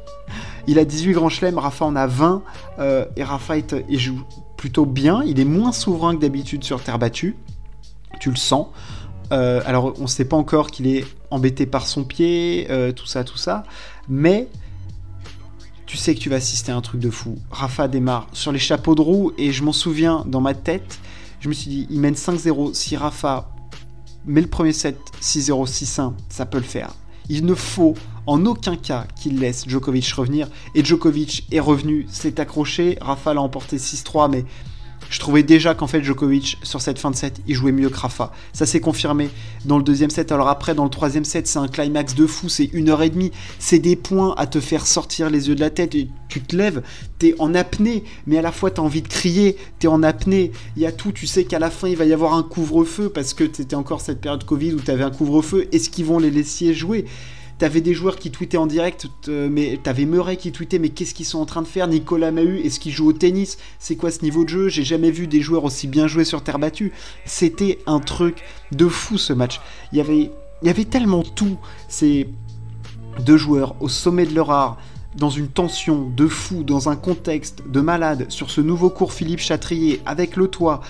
il 0.66 0.78
a 0.78 0.84
18 0.84 1.12
grands 1.12 1.30
chelems, 1.30 1.58
Rafa 1.58 1.86
en 1.86 1.96
a 1.96 2.06
20, 2.06 2.42
euh, 2.78 3.06
et 3.16 3.24
Rafa 3.24 3.56
il 3.88 3.98
joue 3.98 4.20
plutôt 4.60 4.84
bien. 4.84 5.22
Il 5.24 5.40
est 5.40 5.46
moins 5.46 5.72
souverain 5.72 6.14
que 6.14 6.20
d'habitude 6.20 6.64
sur 6.64 6.82
terre 6.82 6.98
battue. 6.98 7.34
Tu 8.20 8.28
le 8.28 8.36
sens. 8.36 8.66
Euh, 9.32 9.62
alors, 9.64 9.94
on 9.98 10.02
ne 10.02 10.06
sait 10.06 10.26
pas 10.26 10.36
encore 10.36 10.70
qu'il 10.70 10.86
est 10.86 11.06
embêté 11.30 11.64
par 11.64 11.86
son 11.86 12.04
pied, 12.04 12.66
euh, 12.68 12.92
tout 12.92 13.06
ça, 13.06 13.24
tout 13.24 13.38
ça. 13.38 13.64
Mais 14.06 14.48
tu 15.86 15.96
sais 15.96 16.14
que 16.14 16.20
tu 16.20 16.28
vas 16.28 16.36
assister 16.36 16.72
à 16.72 16.76
un 16.76 16.82
truc 16.82 17.00
de 17.00 17.08
fou. 17.08 17.38
Rafa 17.50 17.88
démarre 17.88 18.28
sur 18.34 18.52
les 18.52 18.58
chapeaux 18.58 18.94
de 18.94 19.00
roue 19.00 19.32
et 19.38 19.50
je 19.50 19.64
m'en 19.64 19.72
souviens 19.72 20.24
dans 20.26 20.42
ma 20.42 20.52
tête. 20.52 21.00
Je 21.40 21.48
me 21.48 21.54
suis 21.54 21.70
dit, 21.70 21.86
il 21.88 21.98
mène 21.98 22.12
5-0. 22.12 22.74
Si 22.74 22.98
Rafa 22.98 23.48
met 24.26 24.42
le 24.42 24.46
premier 24.46 24.74
set 24.74 24.98
6-0, 25.22 25.70
6-1, 25.70 26.12
ça 26.28 26.44
peut 26.44 26.58
le 26.58 26.64
faire. 26.64 26.92
Il 27.32 27.46
ne 27.46 27.54
faut 27.54 27.94
en 28.26 28.44
aucun 28.44 28.76
cas 28.76 29.06
qu'il 29.14 29.38
laisse 29.38 29.64
Djokovic 29.68 30.12
revenir. 30.12 30.48
Et 30.74 30.84
Djokovic 30.84 31.46
est 31.52 31.60
revenu, 31.60 32.06
s'est 32.10 32.40
accroché. 32.40 32.98
Rafa 33.00 33.34
l'a 33.34 33.40
emporté 33.40 33.78
6-3, 33.78 34.28
mais 34.28 34.44
je 35.10 35.18
trouvais 35.18 35.42
déjà 35.42 35.74
qu'en 35.74 35.86
fait 35.86 36.02
Djokovic 36.02 36.56
sur 36.62 36.80
cette 36.80 36.98
fin 36.98 37.10
de 37.10 37.16
set 37.16 37.40
il 37.46 37.54
jouait 37.54 37.72
mieux 37.72 37.90
que 37.90 37.98
Rafa. 37.98 38.32
Ça 38.52 38.64
s'est 38.64 38.80
confirmé 38.80 39.28
dans 39.64 39.76
le 39.76 39.82
deuxième 39.82 40.08
set. 40.08 40.32
Alors 40.32 40.48
après 40.48 40.74
dans 40.74 40.84
le 40.84 40.90
troisième 40.90 41.24
set 41.24 41.46
c'est 41.46 41.58
un 41.58 41.68
climax 41.68 42.14
de 42.14 42.26
fou, 42.26 42.48
c'est 42.48 42.70
une 42.72 42.88
heure 42.88 43.02
et 43.02 43.10
demie, 43.10 43.32
c'est 43.58 43.80
des 43.80 43.96
points 43.96 44.34
à 44.38 44.46
te 44.46 44.60
faire 44.60 44.86
sortir 44.86 45.28
les 45.28 45.48
yeux 45.48 45.54
de 45.54 45.60
la 45.60 45.70
tête. 45.70 45.94
Et 45.94 46.08
tu 46.28 46.40
te 46.40 46.56
lèves, 46.56 46.82
t'es 47.18 47.34
en 47.40 47.54
apnée, 47.54 48.04
mais 48.26 48.38
à 48.38 48.42
la 48.42 48.52
fois 48.52 48.70
t'as 48.70 48.82
envie 48.82 49.02
de 49.02 49.08
crier, 49.08 49.56
t'es 49.80 49.88
en 49.88 50.02
apnée. 50.02 50.52
Il 50.76 50.82
y 50.82 50.86
a 50.86 50.92
tout, 50.92 51.12
tu 51.12 51.26
sais 51.26 51.44
qu'à 51.44 51.58
la 51.58 51.70
fin 51.70 51.88
il 51.88 51.96
va 51.96 52.04
y 52.04 52.12
avoir 52.12 52.34
un 52.34 52.44
couvre-feu 52.44 53.10
parce 53.10 53.34
que 53.34 53.44
c'était 53.52 53.76
encore 53.76 54.00
cette 54.00 54.20
période 54.20 54.44
Covid 54.44 54.74
où 54.74 54.80
t'avais 54.80 55.04
un 55.04 55.10
couvre-feu. 55.10 55.66
Est-ce 55.72 55.90
qu'ils 55.90 56.04
vont 56.04 56.20
les 56.20 56.30
laisser 56.30 56.72
jouer? 56.72 57.04
T'avais 57.60 57.82
des 57.82 57.92
joueurs 57.92 58.16
qui 58.16 58.30
tweetaient 58.30 58.56
en 58.56 58.66
direct, 58.66 59.06
mais 59.28 59.78
t'avais 59.82 60.06
Murray 60.06 60.38
qui 60.38 60.50
tweetait, 60.50 60.78
mais 60.78 60.88
qu'est-ce 60.88 61.12
qu'ils 61.12 61.26
sont 61.26 61.40
en 61.40 61.44
train 61.44 61.60
de 61.60 61.66
faire? 61.66 61.88
Nicolas 61.88 62.30
Mahut, 62.30 62.58
est-ce 62.64 62.80
qu'il 62.80 62.90
joue 62.90 63.06
au 63.06 63.12
tennis? 63.12 63.58
C'est 63.78 63.96
quoi 63.96 64.10
ce 64.10 64.22
niveau 64.22 64.44
de 64.44 64.48
jeu? 64.48 64.68
J'ai 64.70 64.82
jamais 64.82 65.10
vu 65.10 65.26
des 65.26 65.42
joueurs 65.42 65.64
aussi 65.64 65.86
bien 65.86 66.06
jouer 66.06 66.24
sur 66.24 66.42
terre 66.42 66.58
battue. 66.58 66.90
C'était 67.26 67.78
un 67.86 68.00
truc 68.00 68.42
de 68.72 68.88
fou 68.88 69.18
ce 69.18 69.34
match. 69.34 69.60
Il 69.92 69.98
y 69.98 70.00
avait, 70.00 70.84
tellement 70.86 71.22
tout. 71.22 71.58
Ces 71.86 72.30
deux 73.26 73.36
joueurs 73.36 73.76
au 73.80 73.90
sommet 73.90 74.24
de 74.24 74.34
leur 74.34 74.50
art, 74.50 74.78
dans 75.16 75.28
une 75.28 75.48
tension 75.48 76.08
de 76.08 76.28
fou, 76.28 76.64
dans 76.64 76.88
un 76.88 76.96
contexte 76.96 77.68
de 77.68 77.82
malade, 77.82 78.24
sur 78.30 78.50
ce 78.50 78.62
nouveau 78.62 78.88
cours 78.88 79.12
Philippe 79.12 79.40
Chatrier, 79.40 80.00
avec 80.06 80.36
le 80.36 80.48
toit. 80.48 80.80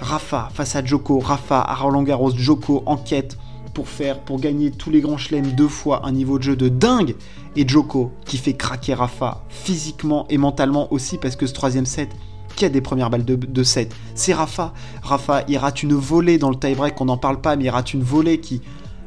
Rafa 0.00 0.48
face 0.54 0.74
à 0.74 0.82
Joko, 0.82 1.18
Rafa 1.18 1.60
à 1.60 1.74
Roland 1.74 2.02
Garros, 2.02 2.30
Joko 2.30 2.82
en 2.86 2.96
quête 2.96 3.36
pour 3.78 3.88
faire, 3.88 4.18
pour 4.18 4.40
gagner 4.40 4.72
tous 4.72 4.90
les 4.90 5.00
grands 5.00 5.18
chelems 5.18 5.52
deux 5.52 5.68
fois 5.68 6.04
un 6.04 6.10
niveau 6.10 6.38
de 6.38 6.42
jeu 6.42 6.56
de 6.56 6.68
dingue, 6.68 7.14
et 7.54 7.68
Joko 7.68 8.10
qui 8.24 8.36
fait 8.36 8.54
craquer 8.54 8.92
Rafa 8.92 9.44
physiquement 9.50 10.26
et 10.30 10.36
mentalement 10.36 10.92
aussi 10.92 11.16
parce 11.16 11.36
que 11.36 11.46
ce 11.46 11.54
troisième 11.54 11.86
set, 11.86 12.10
qui 12.56 12.64
a 12.64 12.70
des 12.70 12.80
premières 12.80 13.08
balles 13.08 13.24
de, 13.24 13.36
de 13.36 13.62
set, 13.62 13.94
c'est 14.16 14.34
Rafa. 14.34 14.74
Rafa, 15.00 15.44
il 15.46 15.56
rate 15.58 15.84
une 15.84 15.94
volée 15.94 16.38
dans 16.38 16.50
le 16.50 16.56
tie-break, 16.56 17.00
on 17.00 17.04
n'en 17.04 17.18
parle 17.18 17.40
pas, 17.40 17.54
mais 17.54 17.66
il 17.66 17.70
rate 17.70 17.94
une 17.94 18.02
volée 18.02 18.40
qui 18.40 18.62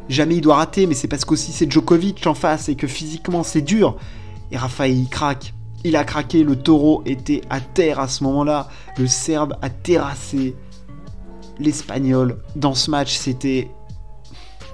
jamais 0.08 0.38
il 0.38 0.42
doit 0.42 0.56
rater, 0.56 0.88
mais 0.88 0.94
c'est 0.94 1.10
parce 1.10 1.26
qu'aussi 1.26 1.52
c'est 1.52 1.70
Djokovic 1.70 2.26
en 2.26 2.34
face 2.34 2.70
et 2.70 2.76
que 2.76 2.88
physiquement 2.88 3.44
c'est 3.44 3.60
dur. 3.62 3.98
Et 4.52 4.58
Rafa, 4.58 4.88
il 4.88 5.10
craque. 5.10 5.54
Il 5.84 5.98
a 5.98 6.06
craqué, 6.06 6.46
le 6.46 6.56
taureau 6.56 7.04
était 7.06 7.42
à 7.50 7.60
terre 7.60 8.00
à 8.00 8.08
ce 8.08 8.24
moment-là. 8.24 8.70
Le 8.98 9.08
Serbe 9.08 9.58
a 9.62 9.70
terrassé 9.70 10.56
l'Espagnol. 11.60 12.38
Dans 12.56 12.74
ce 12.74 12.90
match, 12.90 13.18
c'était 13.18 13.70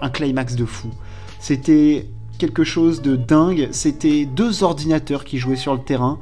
un 0.02 0.10
climax 0.10 0.56
de 0.56 0.66
fou. 0.66 0.90
C'était 1.40 2.08
quelque 2.38 2.64
chose 2.64 3.02
de 3.02 3.16
dingue. 3.16 3.70
C'était 3.72 4.26
deux 4.26 4.64
ordinateurs 4.64 5.24
qui 5.24 5.38
jouaient 5.38 5.56
sur 5.56 5.74
le 5.74 5.82
terrain. 5.82 6.20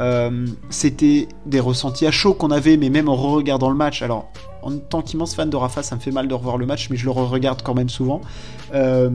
Euh, 0.00 0.46
c'était 0.68 1.28
des 1.46 1.60
ressentis 1.60 2.06
à 2.06 2.10
chaud 2.10 2.34
qu'on 2.34 2.50
avait, 2.50 2.76
mais 2.76 2.90
même 2.90 3.08
en 3.08 3.16
re-regardant 3.16 3.70
le 3.70 3.76
match. 3.76 4.02
Alors, 4.02 4.28
en 4.62 4.76
tant 4.76 5.02
qu'immense 5.02 5.34
fan 5.34 5.48
de 5.48 5.56
Rafa, 5.56 5.82
ça 5.82 5.96
me 5.96 6.00
fait 6.00 6.10
mal 6.10 6.28
de 6.28 6.34
revoir 6.34 6.58
le 6.58 6.66
match, 6.66 6.90
mais 6.90 6.96
je 6.96 7.04
le 7.04 7.10
re-regarde 7.10 7.62
quand 7.62 7.74
même 7.74 7.88
souvent. 7.88 8.20
Euh, 8.74 9.10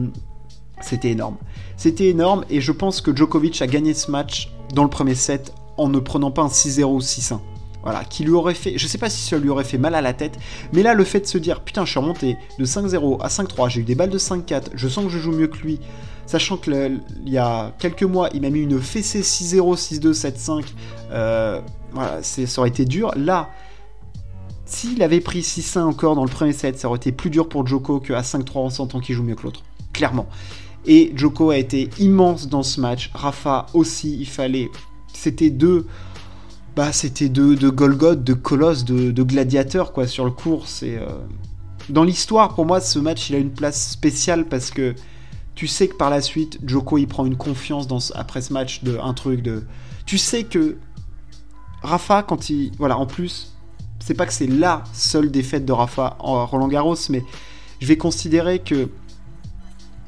c'était 0.80 1.10
énorme. 1.10 1.36
C'était 1.76 2.08
énorme, 2.08 2.44
et 2.50 2.60
je 2.60 2.72
pense 2.72 3.00
que 3.00 3.14
Djokovic 3.14 3.62
a 3.62 3.66
gagné 3.66 3.94
ce 3.94 4.10
match 4.10 4.52
dans 4.74 4.82
le 4.82 4.90
premier 4.90 5.14
set 5.14 5.54
en 5.76 5.88
ne 5.88 5.98
prenant 5.98 6.30
pas 6.30 6.42
un 6.42 6.48
6-0 6.48 6.84
ou 6.84 7.00
6-1. 7.00 7.40
Voilà, 7.82 8.04
qui 8.04 8.22
lui 8.22 8.32
aurait 8.32 8.54
fait, 8.54 8.78
je 8.78 8.86
sais 8.86 8.98
pas 8.98 9.10
si 9.10 9.28
ça 9.28 9.38
lui 9.38 9.48
aurait 9.48 9.64
fait 9.64 9.78
mal 9.78 9.94
à 9.96 10.00
la 10.00 10.12
tête, 10.12 10.38
mais 10.72 10.82
là 10.84 10.94
le 10.94 11.02
fait 11.02 11.20
de 11.20 11.26
se 11.26 11.36
dire 11.36 11.62
putain 11.62 11.84
je 11.84 11.90
suis 11.90 11.98
remonté 11.98 12.36
de 12.58 12.64
5-0 12.64 13.20
à 13.20 13.26
5-3, 13.26 13.70
j'ai 13.70 13.80
eu 13.80 13.84
des 13.84 13.96
balles 13.96 14.10
de 14.10 14.18
5-4, 14.18 14.66
je 14.74 14.88
sens 14.88 15.04
que 15.06 15.10
je 15.10 15.18
joue 15.18 15.32
mieux 15.32 15.48
que 15.48 15.58
lui, 15.58 15.80
sachant 16.26 16.56
que 16.56 16.70
il 17.26 17.32
y 17.32 17.38
a 17.38 17.74
quelques 17.80 18.04
mois 18.04 18.28
il 18.34 18.42
m'a 18.42 18.50
mis 18.50 18.60
une 18.60 18.80
fessée 18.80 19.22
6-0, 19.22 19.98
6-2, 19.98 20.12
7-5, 20.12 20.64
euh, 21.10 21.60
voilà, 21.92 22.22
ça 22.22 22.60
aurait 22.60 22.70
été 22.70 22.84
dur. 22.84 23.12
Là, 23.16 23.50
s'il 24.64 25.02
avait 25.02 25.20
pris 25.20 25.40
6-1 25.40 25.80
encore 25.80 26.14
dans 26.14 26.24
le 26.24 26.30
premier 26.30 26.52
set, 26.52 26.78
ça 26.78 26.88
aurait 26.88 26.96
été 26.96 27.12
plus 27.12 27.30
dur 27.30 27.48
pour 27.48 27.66
Joko 27.66 28.00
qu'à 28.00 28.22
5-3 28.22 28.58
en 28.58 28.70
sentant 28.70 29.00
qu'il 29.00 29.14
joue 29.14 29.22
mieux 29.22 29.34
que 29.34 29.42
l'autre, 29.42 29.62
clairement. 29.92 30.26
Et 30.86 31.12
Joko 31.14 31.50
a 31.50 31.58
été 31.58 31.90
immense 31.98 32.48
dans 32.48 32.62
ce 32.62 32.80
match, 32.80 33.10
Rafa 33.14 33.66
aussi, 33.74 34.16
il 34.18 34.26
fallait, 34.26 34.70
c'était 35.12 35.50
deux 35.50 35.86
bah, 36.74 36.92
c'était 36.92 37.28
de, 37.28 37.54
de 37.54 37.68
Golgoth, 37.68 38.24
de 38.24 38.32
Colosse, 38.32 38.84
de, 38.84 39.22
gladiateur 39.22 39.92
quoi 39.92 40.06
sur 40.06 40.24
le 40.24 40.30
cours. 40.30 40.68
C'est 40.68 40.96
euh, 40.96 41.06
dans 41.88 42.04
l'histoire 42.04 42.54
pour 42.54 42.66
moi 42.66 42.80
ce 42.80 42.98
match 42.98 43.30
il 43.30 43.36
a 43.36 43.38
une 43.38 43.52
place 43.52 43.90
spéciale 43.90 44.46
parce 44.46 44.70
que 44.70 44.94
tu 45.54 45.66
sais 45.66 45.88
que 45.88 45.94
par 45.94 46.10
la 46.10 46.22
suite 46.22 46.58
Joko 46.64 46.98
il 46.98 47.06
prend 47.06 47.26
une 47.26 47.36
confiance 47.36 47.86
dans 47.86 47.98
après 48.14 48.40
ce 48.40 48.52
match 48.52 48.82
de 48.84 48.98
un 48.98 49.14
truc 49.14 49.42
de 49.42 49.64
tu 50.06 50.18
sais 50.18 50.44
que 50.44 50.76
Rafa 51.82 52.22
quand 52.22 52.50
il 52.50 52.72
voilà 52.78 52.96
en 52.96 53.06
plus 53.06 53.54
c'est 53.98 54.14
pas 54.14 54.26
que 54.26 54.32
c'est 54.32 54.46
la 54.46 54.84
seule 54.92 55.30
défaite 55.30 55.64
de 55.64 55.72
Rafa 55.72 56.16
en 56.20 56.46
Roland 56.46 56.68
Garros 56.68 56.96
mais 57.10 57.24
je 57.80 57.86
vais 57.86 57.96
considérer 57.96 58.60
que 58.60 58.88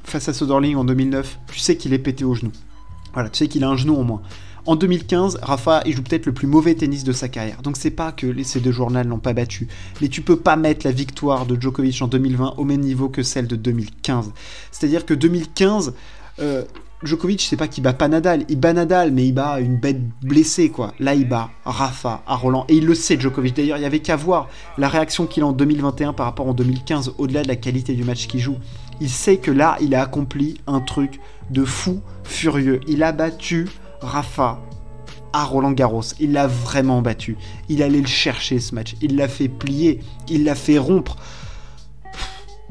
face 0.05 0.29
à 0.29 0.33
Soderling 0.33 0.77
en 0.77 0.85
2009 0.85 1.41
tu 1.53 1.59
sais 1.59 1.77
qu'il 1.77 1.93
est 1.93 1.99
pété 1.99 2.25
au 2.25 2.35
genou 2.35 2.53
voilà 3.13 3.29
tu 3.31 3.39
sais 3.39 3.49
qu'il 3.49 3.65
a 3.65 3.69
un 3.69 3.77
genou 3.77 3.97
en 3.97 4.05
moins 4.05 4.23
en 4.67 4.77
2015, 4.77 5.39
Rafa, 5.43 5.83
il 5.85 5.95
joue 5.95 6.03
peut-être 6.03 6.27
le 6.27 6.33
plus 6.33 6.47
mauvais 6.47 6.75
tennis 6.75 7.05
de 7.05 7.13
sa 7.13 7.29
carrière. 7.29 7.61
Donc 7.63 7.77
c'est 7.77 7.91
pas 7.91 8.13
que 8.13 8.43
ces 8.43 8.61
deux 8.61 8.73
journaux 8.73 9.03
l'ont 9.03 9.19
pas 9.19 9.33
battu. 9.33 9.69
Mais 10.01 10.09
tu 10.09 10.23
peux 10.23 10.37
pas 10.37 10.57
mettre 10.57 10.87
la 10.87 10.93
victoire 10.93 11.47
de 11.47 11.61
Djokovic 11.61 12.01
en 12.01 12.09
2020 12.09 12.55
au 12.57 12.65
même 12.65 12.81
niveau 12.81 13.09
que 13.09 13.23
celle 13.23 13.47
de 13.47 13.57
2015. 13.57 14.33
C'est-à-dire 14.71 15.05
que 15.05 15.15
2015, 15.15 15.95
euh, 16.39 16.65
Djokovic, 17.03 17.43
c'est 17.43 17.57
pas 17.57 17.69
qu'il 17.69 17.83
bat 17.83 17.93
pas 17.93 18.09
Nadal. 18.09 18.45
Il 18.49 18.59
bat 18.59 18.73
Nadal, 18.73 19.13
mais 19.13 19.27
il 19.27 19.33
bat 19.33 19.61
une 19.61 19.77
bête 19.77 20.01
blessée, 20.23 20.71
quoi. 20.71 20.95
Là, 20.99 21.15
il 21.15 21.29
bat 21.29 21.51
Rafa 21.67 22.23
à 22.27 22.35
Roland. 22.35 22.65
Et 22.69 22.77
il 22.77 22.87
le 22.87 22.95
sait, 22.95 23.21
Djokovic. 23.21 23.55
D'ailleurs, 23.55 23.77
il 23.77 23.83
y 23.83 23.87
avait 23.87 24.01
qu'à 24.01 24.17
voir 24.17 24.49
la 24.79 24.89
réaction 24.89 25.27
qu'il 25.27 25.43
a 25.43 25.47
en 25.47 25.53
2021 25.53 26.15
par 26.15 26.27
rapport 26.27 26.49
en 26.49 26.55
2015, 26.55 27.15
au-delà 27.19 27.43
de 27.43 27.49
la 27.49 27.57
qualité 27.57 27.93
du 27.93 28.05
match 28.05 28.27
qu'il 28.27 28.41
joue. 28.41 28.57
Il 29.01 29.11
sait 29.11 29.37
que 29.37 29.51
là, 29.51 29.77
il 29.81 29.95
a 29.95 30.03
accompli 30.03 30.61
un 30.67 30.81
truc 30.81 31.21
de 31.51 31.65
fou 31.65 32.01
furieux. 32.23 32.81
Il 32.89 33.03
a 33.03 33.13
battu 33.13 33.69
Rafa 34.05 34.61
à 35.33 35.45
Roland 35.45 35.73
Garros. 35.73 36.03
Il 36.21 36.33
l'a 36.33 36.47
vraiment 36.47 37.03
battu. 37.03 37.37
Il 37.69 37.83
allait 37.83 38.01
le 38.01 38.07
chercher 38.07 38.61
ce 38.61 38.75
match. 38.75 38.95
Il 39.03 39.17
l'a 39.17 39.29
fait 39.29 39.49
plier. 39.49 40.01
Il 40.29 40.45
l'a 40.45 40.55
fait 40.55 40.79
rompre. 40.79 41.17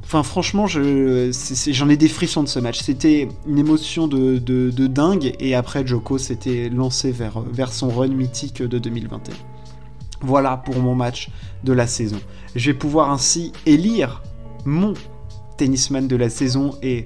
Enfin, 0.04 0.24
franchement, 0.24 0.68
j'en 0.68 1.90
ai 1.90 1.98
des 1.98 2.08
frissons 2.08 2.44
de 2.44 2.48
ce 2.48 2.60
match. 2.60 2.80
C'était 2.82 3.28
une 3.48 3.58
émotion 3.58 4.08
de, 4.08 4.38
dingue. 4.88 5.34
Et 5.40 5.56
après, 5.56 5.86
Joko 5.86 6.18
s'était 6.18 6.70
lancé 6.70 7.12
vers, 7.12 7.42
vers 7.42 7.74
son 7.74 7.90
run 7.90 8.10
mythique 8.10 8.62
de 8.62 8.80
2021. 8.80 9.34
Voilà 10.22 10.56
pour 10.56 10.78
mon 10.78 10.96
match 10.96 11.30
de 11.64 11.74
la 11.74 11.86
saison. 11.86 12.20
Je 12.56 12.72
vais 12.72 12.78
pouvoir 12.78 13.12
ainsi 13.12 13.52
élire 13.66 14.24
mon 14.66 14.94
tennisman 15.58 16.08
de 16.08 16.16
la 16.16 16.30
saison 16.30 16.78
et 16.82 17.06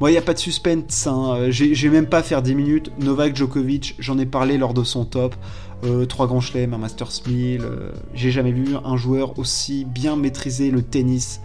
Bon, 0.00 0.08
il 0.08 0.12
n'y 0.12 0.16
a 0.16 0.22
pas 0.22 0.34
de 0.34 0.38
suspense, 0.38 1.06
hein. 1.06 1.46
j'ai 1.50 1.88
même 1.88 2.06
pas 2.06 2.18
à 2.18 2.22
faire 2.22 2.42
10 2.42 2.54
minutes. 2.54 2.90
Novak 2.98 3.36
Djokovic, 3.36 3.94
j'en 4.00 4.18
ai 4.18 4.26
parlé 4.26 4.58
lors 4.58 4.74
de 4.74 4.82
son 4.82 5.04
top. 5.04 5.36
Euh, 5.84 6.04
trois 6.06 6.26
grands 6.26 6.40
chelems, 6.40 6.74
un 6.74 6.78
Masters 6.78 7.22
1000. 7.26 7.60
Euh, 7.60 7.92
j'ai 8.12 8.30
jamais 8.30 8.52
vu 8.52 8.74
un 8.84 8.96
joueur 8.96 9.38
aussi 9.38 9.84
bien 9.84 10.16
maîtriser 10.16 10.70
le 10.70 10.82
tennis 10.82 11.40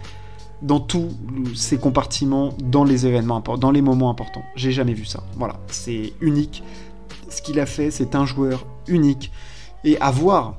dans 0.62 0.80
tous 0.80 1.08
ses 1.54 1.78
compartiments, 1.78 2.54
dans 2.62 2.84
les 2.84 3.06
événements 3.06 3.40
dans 3.40 3.70
les 3.70 3.82
moments 3.82 4.10
importants. 4.10 4.42
J'ai 4.56 4.72
jamais 4.72 4.94
vu 4.94 5.04
ça. 5.04 5.22
Voilà, 5.36 5.60
c'est 5.68 6.12
unique. 6.20 6.64
Ce 7.28 7.42
qu'il 7.42 7.60
a 7.60 7.66
fait, 7.66 7.90
c'est 7.90 8.14
un 8.14 8.26
joueur 8.26 8.66
unique. 8.88 9.30
Et 9.84 9.98
à 10.00 10.10
voir 10.10 10.56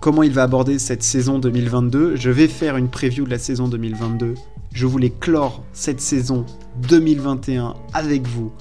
comment 0.00 0.22
il 0.22 0.32
va 0.32 0.44
aborder 0.44 0.78
cette 0.78 1.02
saison 1.02 1.38
2022. 1.38 2.16
Je 2.16 2.30
vais 2.30 2.48
faire 2.48 2.76
une 2.76 2.88
preview 2.88 3.24
de 3.24 3.30
la 3.30 3.38
saison 3.38 3.68
2022 3.68 4.34
je 4.74 4.86
voulais 4.86 5.10
clore 5.10 5.62
cette 5.72 6.00
saison 6.00 6.44
2021 6.88 7.74
avec 7.92 8.26
vous. 8.26 8.52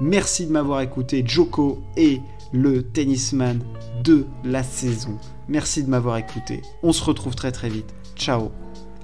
Merci 0.00 0.46
de 0.46 0.52
m'avoir 0.52 0.80
écouté, 0.80 1.22
Joko 1.26 1.82
est 1.96 2.20
le 2.52 2.82
tennisman 2.82 3.60
de 4.02 4.26
la 4.44 4.62
saison. 4.62 5.18
Merci 5.48 5.82
de 5.82 5.90
m'avoir 5.90 6.16
écouté. 6.16 6.62
On 6.82 6.92
se 6.92 7.04
retrouve 7.04 7.34
très 7.34 7.52
très 7.52 7.68
vite. 7.68 7.94
Ciao, 8.16 8.50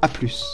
à 0.03 0.09
plus. 0.09 0.45